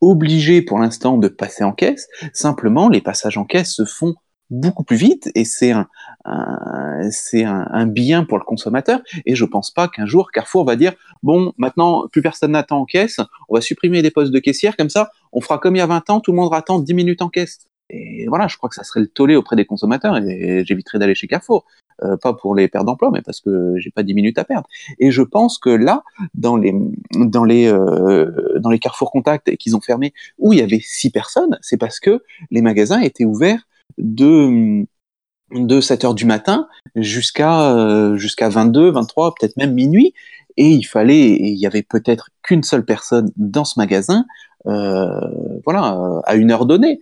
obligé 0.00 0.62
pour 0.62 0.78
l'instant 0.78 1.18
de 1.18 1.28
passer 1.28 1.64
en 1.64 1.72
caisse. 1.72 2.08
Simplement 2.32 2.88
les 2.88 3.00
passages 3.00 3.38
en 3.38 3.44
caisse 3.44 3.74
se 3.74 3.84
font 3.84 4.14
beaucoup 4.48 4.84
plus 4.84 4.96
vite 4.96 5.30
et 5.34 5.44
c'est 5.44 5.72
un, 5.72 5.88
un 6.24 7.10
c'est 7.10 7.44
un, 7.44 7.66
un, 7.70 7.86
bien 7.86 8.24
pour 8.24 8.38
le 8.38 8.44
consommateur. 8.44 9.00
Et 9.24 9.34
je 9.34 9.44
pense 9.44 9.70
pas 9.70 9.88
qu'un 9.88 10.06
jour 10.06 10.30
Carrefour 10.30 10.64
va 10.64 10.76
dire 10.76 10.94
bon 11.22 11.52
maintenant 11.58 12.06
plus 12.08 12.22
personne 12.22 12.52
n'attend 12.52 12.80
en 12.80 12.84
caisse 12.84 13.20
on 13.48 13.56
va 13.56 13.60
supprimer 13.60 14.02
les 14.02 14.10
postes 14.10 14.32
de 14.32 14.38
caissière 14.38 14.76
comme 14.76 14.90
ça 14.90 15.10
on 15.32 15.40
fera 15.40 15.58
comme 15.58 15.76
il 15.76 15.80
y 15.80 15.82
a 15.82 15.86
20 15.86 16.10
ans 16.10 16.20
tout 16.20 16.32
le 16.32 16.36
monde 16.36 16.54
attend 16.54 16.78
10 16.78 16.94
minutes 16.94 17.22
en 17.22 17.28
caisse 17.28 17.66
et 17.90 18.26
voilà, 18.28 18.48
je 18.48 18.56
crois 18.56 18.68
que 18.68 18.74
ça 18.74 18.82
serait 18.82 19.00
le 19.00 19.06
tollé 19.06 19.36
auprès 19.36 19.54
des 19.54 19.64
consommateurs 19.64 20.16
et 20.16 20.64
j'éviterais 20.64 20.98
d'aller 20.98 21.14
chez 21.14 21.28
Carrefour. 21.28 21.64
Euh, 22.02 22.16
pas 22.18 22.34
pour 22.34 22.54
les 22.54 22.68
pertes 22.68 22.84
d'emploi, 22.84 23.10
mais 23.10 23.22
parce 23.22 23.40
que 23.40 23.74
j'ai 23.78 23.90
pas 23.90 24.02
10 24.02 24.12
minutes 24.12 24.38
à 24.38 24.44
perdre. 24.44 24.68
Et 24.98 25.10
je 25.10 25.22
pense 25.22 25.58
que 25.58 25.70
là, 25.70 26.02
dans 26.34 26.56
les 26.56 26.74
dans 27.14 27.44
les 27.44 27.68
euh, 27.68 28.58
dans 28.58 28.68
les 28.68 28.78
Carrefour 28.78 29.10
Contact 29.10 29.56
qu'ils 29.56 29.76
ont 29.76 29.80
fermé, 29.80 30.12
où 30.38 30.52
il 30.52 30.58
y 30.58 30.62
avait 30.62 30.80
six 30.82 31.10
personnes, 31.10 31.58
c'est 31.62 31.78
parce 31.78 31.98
que 31.98 32.22
les 32.50 32.60
magasins 32.60 33.00
étaient 33.00 33.24
ouverts 33.24 33.66
de 33.96 34.84
de 35.52 35.80
7 35.80 36.04
heures 36.04 36.14
du 36.14 36.26
matin 36.26 36.68
jusqu'à 36.96 37.70
euh, 37.72 38.16
jusqu'à 38.16 38.48
22, 38.50 38.90
23, 38.90 39.34
peut-être 39.34 39.56
même 39.56 39.72
minuit, 39.72 40.12
et 40.56 40.68
il 40.68 40.84
fallait, 40.84 41.18
et 41.18 41.48
il 41.48 41.58
y 41.58 41.66
avait 41.66 41.82
peut-être 41.82 42.30
qu'une 42.42 42.62
seule 42.62 42.84
personne 42.84 43.30
dans 43.36 43.64
ce 43.64 43.78
magasin 43.78 44.26
voilà, 44.66 46.20
à 46.24 46.34
une 46.34 46.50
heure 46.50 46.66
donnée. 46.66 47.00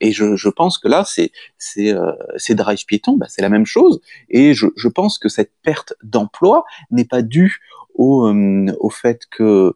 Et 0.00 0.12
je, 0.12 0.36
je 0.36 0.48
pense 0.48 0.78
que 0.78 0.88
là, 0.88 1.04
c'est 1.06 1.32
c'est 1.58 1.92
euh, 1.92 2.12
ces 2.36 2.54
drive 2.54 2.84
piétons, 2.86 3.16
bah, 3.16 3.26
c'est 3.28 3.42
la 3.42 3.48
même 3.48 3.66
chose. 3.66 4.00
Et 4.28 4.54
je, 4.54 4.66
je 4.76 4.88
pense 4.88 5.18
que 5.18 5.28
cette 5.28 5.52
perte 5.62 5.94
d'emploi 6.02 6.64
n'est 6.90 7.04
pas 7.04 7.22
due 7.22 7.60
au, 7.94 8.26
euh, 8.26 8.66
au 8.80 8.90
fait 8.90 9.22
que 9.30 9.74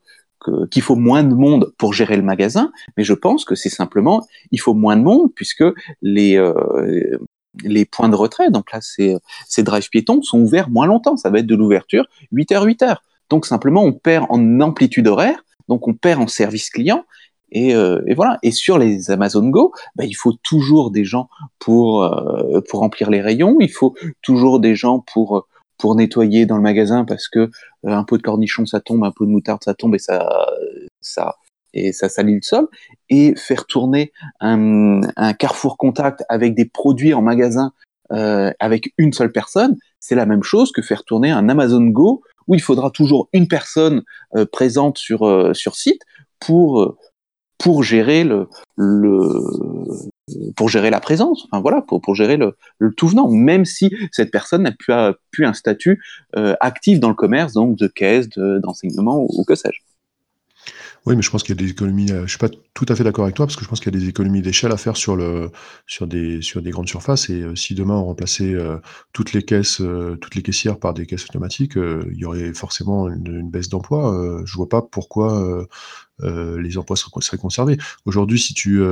qu'il 0.71 0.83
faut 0.83 0.97
moins 0.97 1.25
de 1.25 1.35
monde 1.35 1.75
pour 1.79 1.93
gérer 1.93 2.17
le 2.17 2.23
magasin, 2.23 2.73
mais 2.97 3.05
je 3.05 3.13
pense 3.13 3.45
que 3.45 3.55
c'est 3.55 3.69
simplement 3.69 4.27
il 4.51 4.61
faut 4.61 4.73
moins 4.73 4.97
de 4.97 5.03
monde 5.03 5.31
puisque 5.35 5.65
les 6.01 6.37
euh, 6.37 7.19
les 7.65 7.85
points 7.85 8.09
de 8.09 8.15
retrait, 8.15 8.51
donc 8.51 8.73
là 8.73 8.79
c'est 8.81 9.17
ces 9.49 9.63
drive 9.63 9.89
piétons 9.91 10.23
sont 10.23 10.41
ouverts 10.41 10.71
moins 10.71 10.87
longtemps, 10.87 11.17
ça 11.17 11.29
va 11.29 11.41
être 11.41 11.47
de 11.47 11.57
l'ouverture 11.57 12.07
8h 12.33 12.65
8h. 12.65 12.97
Donc 13.31 13.47
simplement 13.47 13.83
on 13.83 13.93
perd 13.93 14.27
en 14.31 14.61
amplitude 14.61 15.09
horaire 15.09 15.45
donc 15.69 15.89
on 15.89 15.95
perd 15.95 16.21
en 16.21 16.27
service 16.27 16.71
client. 16.71 17.05
Et, 17.51 17.75
euh, 17.75 18.03
et 18.07 18.15
voilà. 18.15 18.39
Et 18.43 18.51
sur 18.51 18.79
les 18.79 19.11
Amazon 19.11 19.49
Go, 19.49 19.73
bah, 19.97 20.05
il 20.05 20.15
faut 20.15 20.35
toujours 20.43 20.91
des 20.91 21.05
gens 21.05 21.29
pour 21.59 22.03
euh, 22.03 22.61
pour 22.69 22.81
remplir 22.81 23.09
les 23.11 23.23
rayons. 23.23 23.57
Il 23.61 23.73
faut 23.73 23.95
toujours 24.23 24.61
des 24.61 24.75
gens 24.75 25.01
pour 25.01 25.47
pour 25.79 25.95
nettoyer 25.95 26.45
dans 26.45 26.57
le 26.57 26.63
magasin 26.63 27.05
parce 27.05 27.29
que 27.29 27.51
un 27.85 28.05
pot 28.05 28.19
de 28.19 28.23
cornichon 28.23 28.67
ça 28.67 28.81
tombe, 28.81 29.05
un 29.05 29.13
pot 29.13 29.25
de 29.25 29.31
moutarde 29.31 29.63
ça 29.65 29.75
tombe 29.75 29.95
et 29.95 29.99
ça 29.99 30.29
ça 31.01 31.37
et 31.75 31.93
ça 31.93 32.09
salit 32.09 32.35
le 32.35 32.43
sol, 32.43 32.67
et 33.11 33.35
faire 33.37 33.67
tourner 33.67 34.13
un, 34.41 35.01
un 35.17 35.33
Carrefour 35.35 35.77
Contact 35.77 36.25
avec 36.29 36.55
des 36.55 36.65
produits 36.65 37.15
en 37.15 37.23
magasin 37.23 37.73
euh, 38.11 38.53
avec 38.59 38.95
une 38.97 39.13
seule 39.13 39.33
personne, 39.33 39.77
c'est 40.01 40.15
la 40.15 40.25
même 40.25 40.43
chose 40.43 40.73
que 40.73 40.81
faire 40.81 41.05
tourner 41.05 41.31
un 41.31 41.49
Amazon 41.49 41.85
Go 41.85 42.23
où 42.49 42.55
il 42.55 42.61
faudra 42.61 42.91
toujours 42.91 43.29
une 43.33 43.47
personne 43.47 44.03
euh, 44.35 44.47
présente 44.51 44.99
sur 44.99 45.27
euh, 45.27 45.55
sur 45.55 45.77
site 45.77 46.03
pour 46.41 46.83
euh, 46.83 46.97
pour 47.59 47.83
gérer 47.83 48.25
le, 48.25 48.49
le 48.77 49.29
pour 50.57 50.69
gérer 50.69 50.91
la 50.91 51.01
présence, 51.01 51.47
enfin 51.51 51.61
voilà, 51.61 51.83
pour, 51.83 52.15
gérer 52.15 52.37
le, 52.37 52.55
tout 52.97 53.09
venant, 53.09 53.29
même 53.29 53.65
si 53.65 53.91
cette 54.13 54.31
personne 54.31 54.63
n'a 54.63 54.73
plus, 55.33 55.45
un 55.45 55.55
statut 55.55 56.01
actif 56.61 57.01
dans 57.01 57.09
le 57.09 57.15
commerce, 57.15 57.55
donc 57.55 57.77
de 57.77 57.89
caisse, 57.89 58.29
d'enseignement 58.29 59.27
ou 59.29 59.43
que 59.45 59.57
sais-je. 59.57 59.88
Oui, 61.09 61.17
mais 61.17 61.23
je 61.23 61.31
pense 61.31 61.43
qu'il 61.43 61.57
y 61.57 61.59
a 61.59 61.65
des 61.65 61.71
économies. 61.71 62.13
Euh, 62.13 62.25
je 62.25 62.29
suis 62.29 62.39
pas 62.39 62.51
tout 62.75 62.85
à 62.87 62.95
fait 62.95 63.03
d'accord 63.03 63.25
avec 63.25 63.35
toi 63.35 63.47
parce 63.47 63.57
que 63.57 63.65
je 63.65 63.69
pense 63.71 63.81
qu'il 63.81 63.91
y 63.95 63.97
a 63.97 63.99
des 63.99 64.11
économies 64.11 64.43
d'échelle 64.43 64.73
à 64.73 64.77
faire 64.77 64.95
sur 64.95 65.17
le 65.17 65.51
sur 65.87 66.07
des 66.07 66.43
sur 66.43 66.61
des 66.61 66.71
grandes 66.71 66.89
surfaces 66.89 67.31
et 67.31 67.41
euh, 67.41 67.57
si 67.57 67.75
demain 67.75 67.95
on 67.95 68.05
remplaçait 68.05 68.53
euh, 68.53 68.77
toutes 69.15 69.33
les 69.33 69.43
caisses 69.43 69.81
toutes 70.21 70.35
les 70.35 70.43
caissières 70.43 70.79
par 70.79 70.93
des 70.93 71.07
caisses 71.07 71.25
automatiques, 71.25 71.77
il 71.77 72.19
y 72.19 72.27
aurait 72.27 72.53
forcément 72.53 73.09
une, 73.09 73.49
baisse 73.49 73.71
d'emplois. 73.71 74.15
Euh, 74.15 74.43
je 74.45 74.55
vois 74.55 74.69
pas 74.69 74.83
pourquoi 74.83 75.67
les 76.21 76.77
emplois 76.77 76.97
seraient, 76.97 77.39
conservés. 77.39 77.79
Aujourd'hui, 78.05 78.39
si 78.39 78.53
tu 78.53 78.83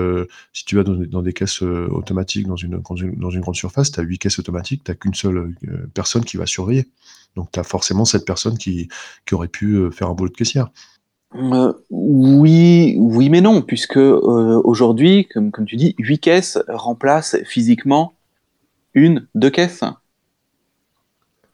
si 0.55 0.65
tu 0.65 0.77
vas 0.77 0.85
dans, 0.85 1.23
des 1.23 1.33
caisses 1.35 1.61
automatiques 1.61 2.47
dans 2.47 2.57
une, 2.57 2.81
dans 2.81 3.31
une 3.31 3.41
grande 3.41 3.57
surface, 3.57 3.91
tu 3.93 4.01
as 4.01 4.05
huit 4.05 4.19
caisses 4.19 4.39
automatiques, 4.39 4.85
tu 4.85 4.95
qu'une 4.97 5.15
seule 5.15 5.55
personne 5.93 6.25
qui 6.25 6.39
va 6.39 6.47
surveiller. 6.47 6.87
Donc 7.35 7.51
tu 7.53 7.61
as 7.61 7.65
forcément 7.65 8.07
cette 8.07 8.25
personne 8.25 8.57
qui 8.57 8.89
qui 9.27 9.35
aurait 9.35 9.49
pu 9.49 9.91
faire 9.93 10.09
un 10.09 10.15
boulot 10.15 10.31
de 10.31 10.37
caissière. 10.37 10.71
Euh, 11.35 11.73
oui, 11.91 12.97
oui, 12.99 13.29
mais 13.29 13.41
non, 13.41 13.63
puisque 13.63 13.97
euh, 13.97 14.61
aujourd'hui, 14.65 15.27
comme, 15.33 15.51
tu 15.67 15.77
dis, 15.77 15.95
8 15.99 16.19
caisses 16.19 16.59
remplacent 16.69 17.37
physiquement 17.45 18.15
une, 18.95 19.27
deux 19.35 19.51
caisses. 19.51 19.85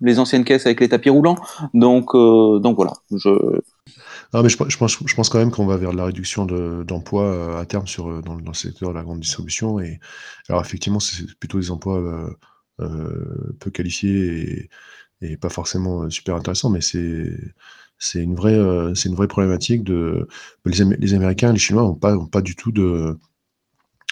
Les 0.00 0.18
anciennes 0.18 0.44
caisses 0.44 0.66
avec 0.66 0.80
les 0.80 0.88
tapis 0.88 1.10
roulants. 1.10 1.36
Donc, 1.74 2.14
euh, 2.14 2.58
donc 2.58 2.76
voilà. 2.76 2.92
Je... 3.10 3.60
Mais 4.34 4.48
je, 4.48 4.56
pense, 4.56 5.28
quand 5.28 5.38
même 5.38 5.50
qu'on 5.50 5.66
va 5.66 5.76
vers 5.76 5.92
la 5.92 6.06
réduction 6.06 6.46
d'emplois 6.46 7.60
à 7.60 7.66
terme 7.66 7.86
sur, 7.86 8.22
dans, 8.22 8.36
dans, 8.36 8.50
le 8.50 8.54
secteur 8.54 8.90
de 8.90 8.94
la 8.94 9.02
grande 9.02 9.20
distribution. 9.20 9.78
Et, 9.78 10.00
alors, 10.48 10.62
effectivement, 10.62 11.00
c'est 11.00 11.34
plutôt 11.38 11.58
des 11.58 11.70
emplois 11.70 12.34
peu 12.78 13.70
qualifiés 13.70 14.70
et, 15.20 15.32
et, 15.32 15.36
pas 15.36 15.50
forcément 15.50 16.08
super 16.08 16.34
intéressants, 16.34 16.70
mais 16.70 16.80
c'est 16.80 17.30
c'est 18.02 18.20
une 18.20 18.34
vraie, 18.34 18.58
euh, 18.58 18.94
c'est 18.94 19.08
une 19.08 19.14
vraie 19.14 19.28
problématique 19.28 19.84
de 19.84 20.26
les, 20.66 20.84
les 20.98 21.14
Américains, 21.14 21.52
les 21.52 21.58
Chinois 21.60 21.82
n'ont 21.82 21.94
pas, 21.94 22.18
pas 22.32 22.42
du 22.42 22.56
tout 22.56 22.72
de, 22.72 23.16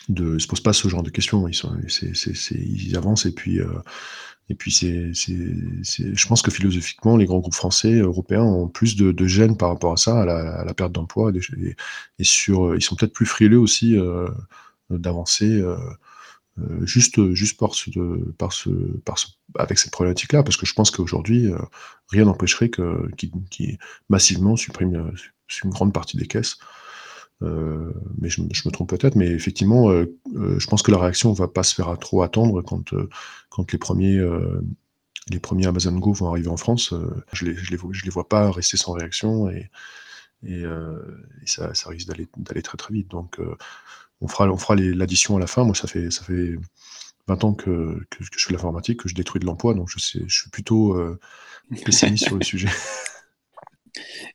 de 0.09 0.39
se 0.39 0.47
posent 0.47 0.61
pas 0.61 0.73
ce 0.73 0.87
genre 0.87 1.03
de 1.03 1.11
questions. 1.11 1.49
Ils 1.49 1.55
sont, 1.55 1.77
c'est, 1.89 2.15
c'est, 2.15 2.55
ils 2.55 2.97
avancent 2.97 3.27
et 3.27 3.33
puis, 3.33 3.61
euh, 3.61 3.67
et 4.49 4.55
puis 4.55 4.71
c'est, 4.71 5.13
je 5.13 6.27
pense 6.29 6.41
que 6.41 6.53
philosophiquement, 6.53 7.17
les 7.17 7.27
grands 7.27 7.41
groupes 7.41 7.55
français, 7.55 7.95
européens 7.95 8.45
ont 8.45 8.69
plus 8.69 8.95
de, 8.95 9.11
de 9.11 9.27
gêne 9.27 9.57
par 9.57 9.71
rapport 9.71 9.93
à 9.93 9.97
ça, 9.97 10.21
à 10.23 10.65
la, 10.65 10.75
perte 10.75 10.93
d'emploi 10.93 11.33
et, 11.35 11.75
et, 12.21 12.25
sur, 12.25 12.77
ils 12.77 12.83
sont 12.83 12.95
peut-être 12.95 13.13
plus 13.13 13.27
frileux 13.27 13.59
aussi 13.59 13.99
euh, 13.99 14.29
d'avancer. 14.89 15.61
Euh, 16.59 16.63
euh, 16.63 16.87
juste, 16.87 17.33
juste 17.35 17.59
par 17.59 17.75
ce, 17.75 17.91
par 18.33 18.53
ce, 18.53 18.71
par 19.05 19.19
ce, 19.19 19.29
avec 19.57 19.79
cette 19.79 19.93
problématique-là, 19.93 20.43
parce 20.43 20.57
que 20.57 20.67
je 20.67 20.75
pense 20.75 20.91
qu'aujourd'hui, 20.91 21.47
euh, 21.47 21.59
rien 22.09 22.25
n'empêcherait 22.25 22.71
que, 22.71 23.11
qui, 23.17 23.79
massivement 24.09 24.57
supprime 24.57 24.95
euh, 24.95 25.13
une 25.65 25.71
grande 25.71 25.93
partie 25.93 26.17
des 26.17 26.27
caisses. 26.27 26.59
mais 27.41 28.29
je, 28.29 28.43
me 28.43 28.71
trompe 28.71 28.91
peut-être, 28.91 29.17
mais 29.17 29.29
effectivement, 29.29 29.91
je 29.91 30.67
pense 30.67 30.83
que 30.83 30.91
la 30.91 30.99
réaction 30.99 31.33
va 31.33 31.49
pas 31.49 31.63
se 31.63 31.75
faire 31.75 31.89
à 31.89 31.97
trop 31.97 32.23
attendre 32.23 32.63
quand, 32.63 32.95
quand 33.49 33.73
les 33.73 33.79
premiers, 33.79 34.21
les 35.31 35.41
premiers 35.41 35.67
Amazon 35.67 35.99
Go 35.99 36.13
vont 36.13 36.29
arriver 36.29 36.49
en 36.49 36.59
France. 36.59 36.95
je 37.33 37.47
les, 37.47 37.57
je 37.57 37.71
les, 37.71 37.79
je 37.93 38.05
les 38.05 38.11
vois 38.11 38.29
pas 38.29 38.51
rester 38.51 38.77
sans 38.77 38.93
réaction 38.93 39.51
et, 39.51 39.71
et, 40.45 40.65
ça, 41.47 41.75
ça, 41.75 41.89
risque 41.89 42.07
d'aller, 42.09 42.29
d'aller 42.37 42.63
très 42.63 42.77
très 42.77 42.93
vite. 42.93 43.09
Donc, 43.09 43.41
on 44.21 44.29
fera, 44.29 44.49
on 44.51 44.59
fera 44.59 44.77
l'addition 44.77 45.37
à 45.37 45.41
la 45.41 45.47
fin. 45.47 45.65
Moi, 45.65 45.75
ça 45.75 45.89
fait, 45.89 46.11
ça 46.11 46.23
fait 46.23 46.55
20 47.29 47.45
ans 47.45 47.55
que, 47.55 48.01
que, 48.11 48.19
je 48.21 48.47
fais 48.47 48.53
l'informatique, 48.53 49.01
que 49.01 49.09
je 49.09 49.15
détruis 49.15 49.41
de 49.41 49.47
l'emploi, 49.47 49.75
donc 49.75 49.89
je, 49.89 49.99
sais, 49.99 50.21
je 50.27 50.41
suis 50.41 50.51
plutôt 50.51 50.95
euh, 50.95 51.19
pessimiste 51.85 52.27
sur 52.27 52.37
le 52.37 52.45
sujet. 52.45 52.69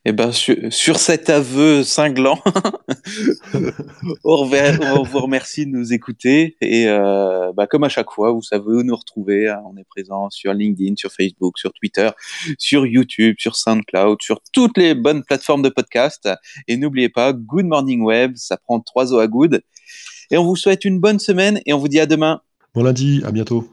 Et 0.04 0.10
eh 0.10 0.12
ben 0.12 0.32
sur, 0.32 0.98
cet 0.98 1.30
aveu 1.30 1.82
cinglant, 1.82 2.38
on, 4.24 4.44
vous 4.44 5.18
remercie 5.18 5.64
de 5.66 5.70
nous 5.70 5.94
écouter 5.94 6.56
et 6.60 6.86
euh, 6.88 7.52
bah, 7.56 7.66
comme 7.66 7.82
à 7.82 7.88
chaque 7.88 8.10
fois, 8.10 8.32
vous 8.32 8.42
savez 8.42 8.64
où 8.66 8.82
nous 8.82 8.94
retrouver. 8.94 9.48
Hein. 9.48 9.62
on 9.64 9.76
est 9.78 9.84
présent 9.88 10.28
sur 10.30 10.52
LinkedIn, 10.52 10.94
sur 10.96 11.10
Facebook, 11.10 11.58
sur 11.58 11.72
Twitter, 11.72 12.10
sur 12.58 12.86
YouTube, 12.86 13.36
sur 13.38 13.56
SoundCloud, 13.56 14.18
sur 14.20 14.40
toutes 14.52 14.76
les 14.76 14.94
bonnes 14.94 15.24
plateformes 15.24 15.62
de 15.62 15.70
podcast. 15.70 16.28
Et 16.68 16.76
n'oubliez 16.76 17.08
pas, 17.08 17.32
Good 17.32 17.66
Morning 17.66 18.02
Web, 18.02 18.34
ça 18.36 18.58
prend 18.58 18.78
trois 18.80 19.12
os 19.14 19.20
à 19.20 19.26
good. 19.26 19.62
Et 20.30 20.38
on 20.38 20.44
vous 20.44 20.56
souhaite 20.56 20.84
une 20.84 21.00
bonne 21.00 21.18
semaine 21.18 21.60
et 21.66 21.72
on 21.72 21.78
vous 21.78 21.88
dit 21.88 22.00
à 22.00 22.06
demain. 22.06 22.40
Bon 22.74 22.82
lundi, 22.82 23.22
à 23.24 23.32
bientôt. 23.32 23.68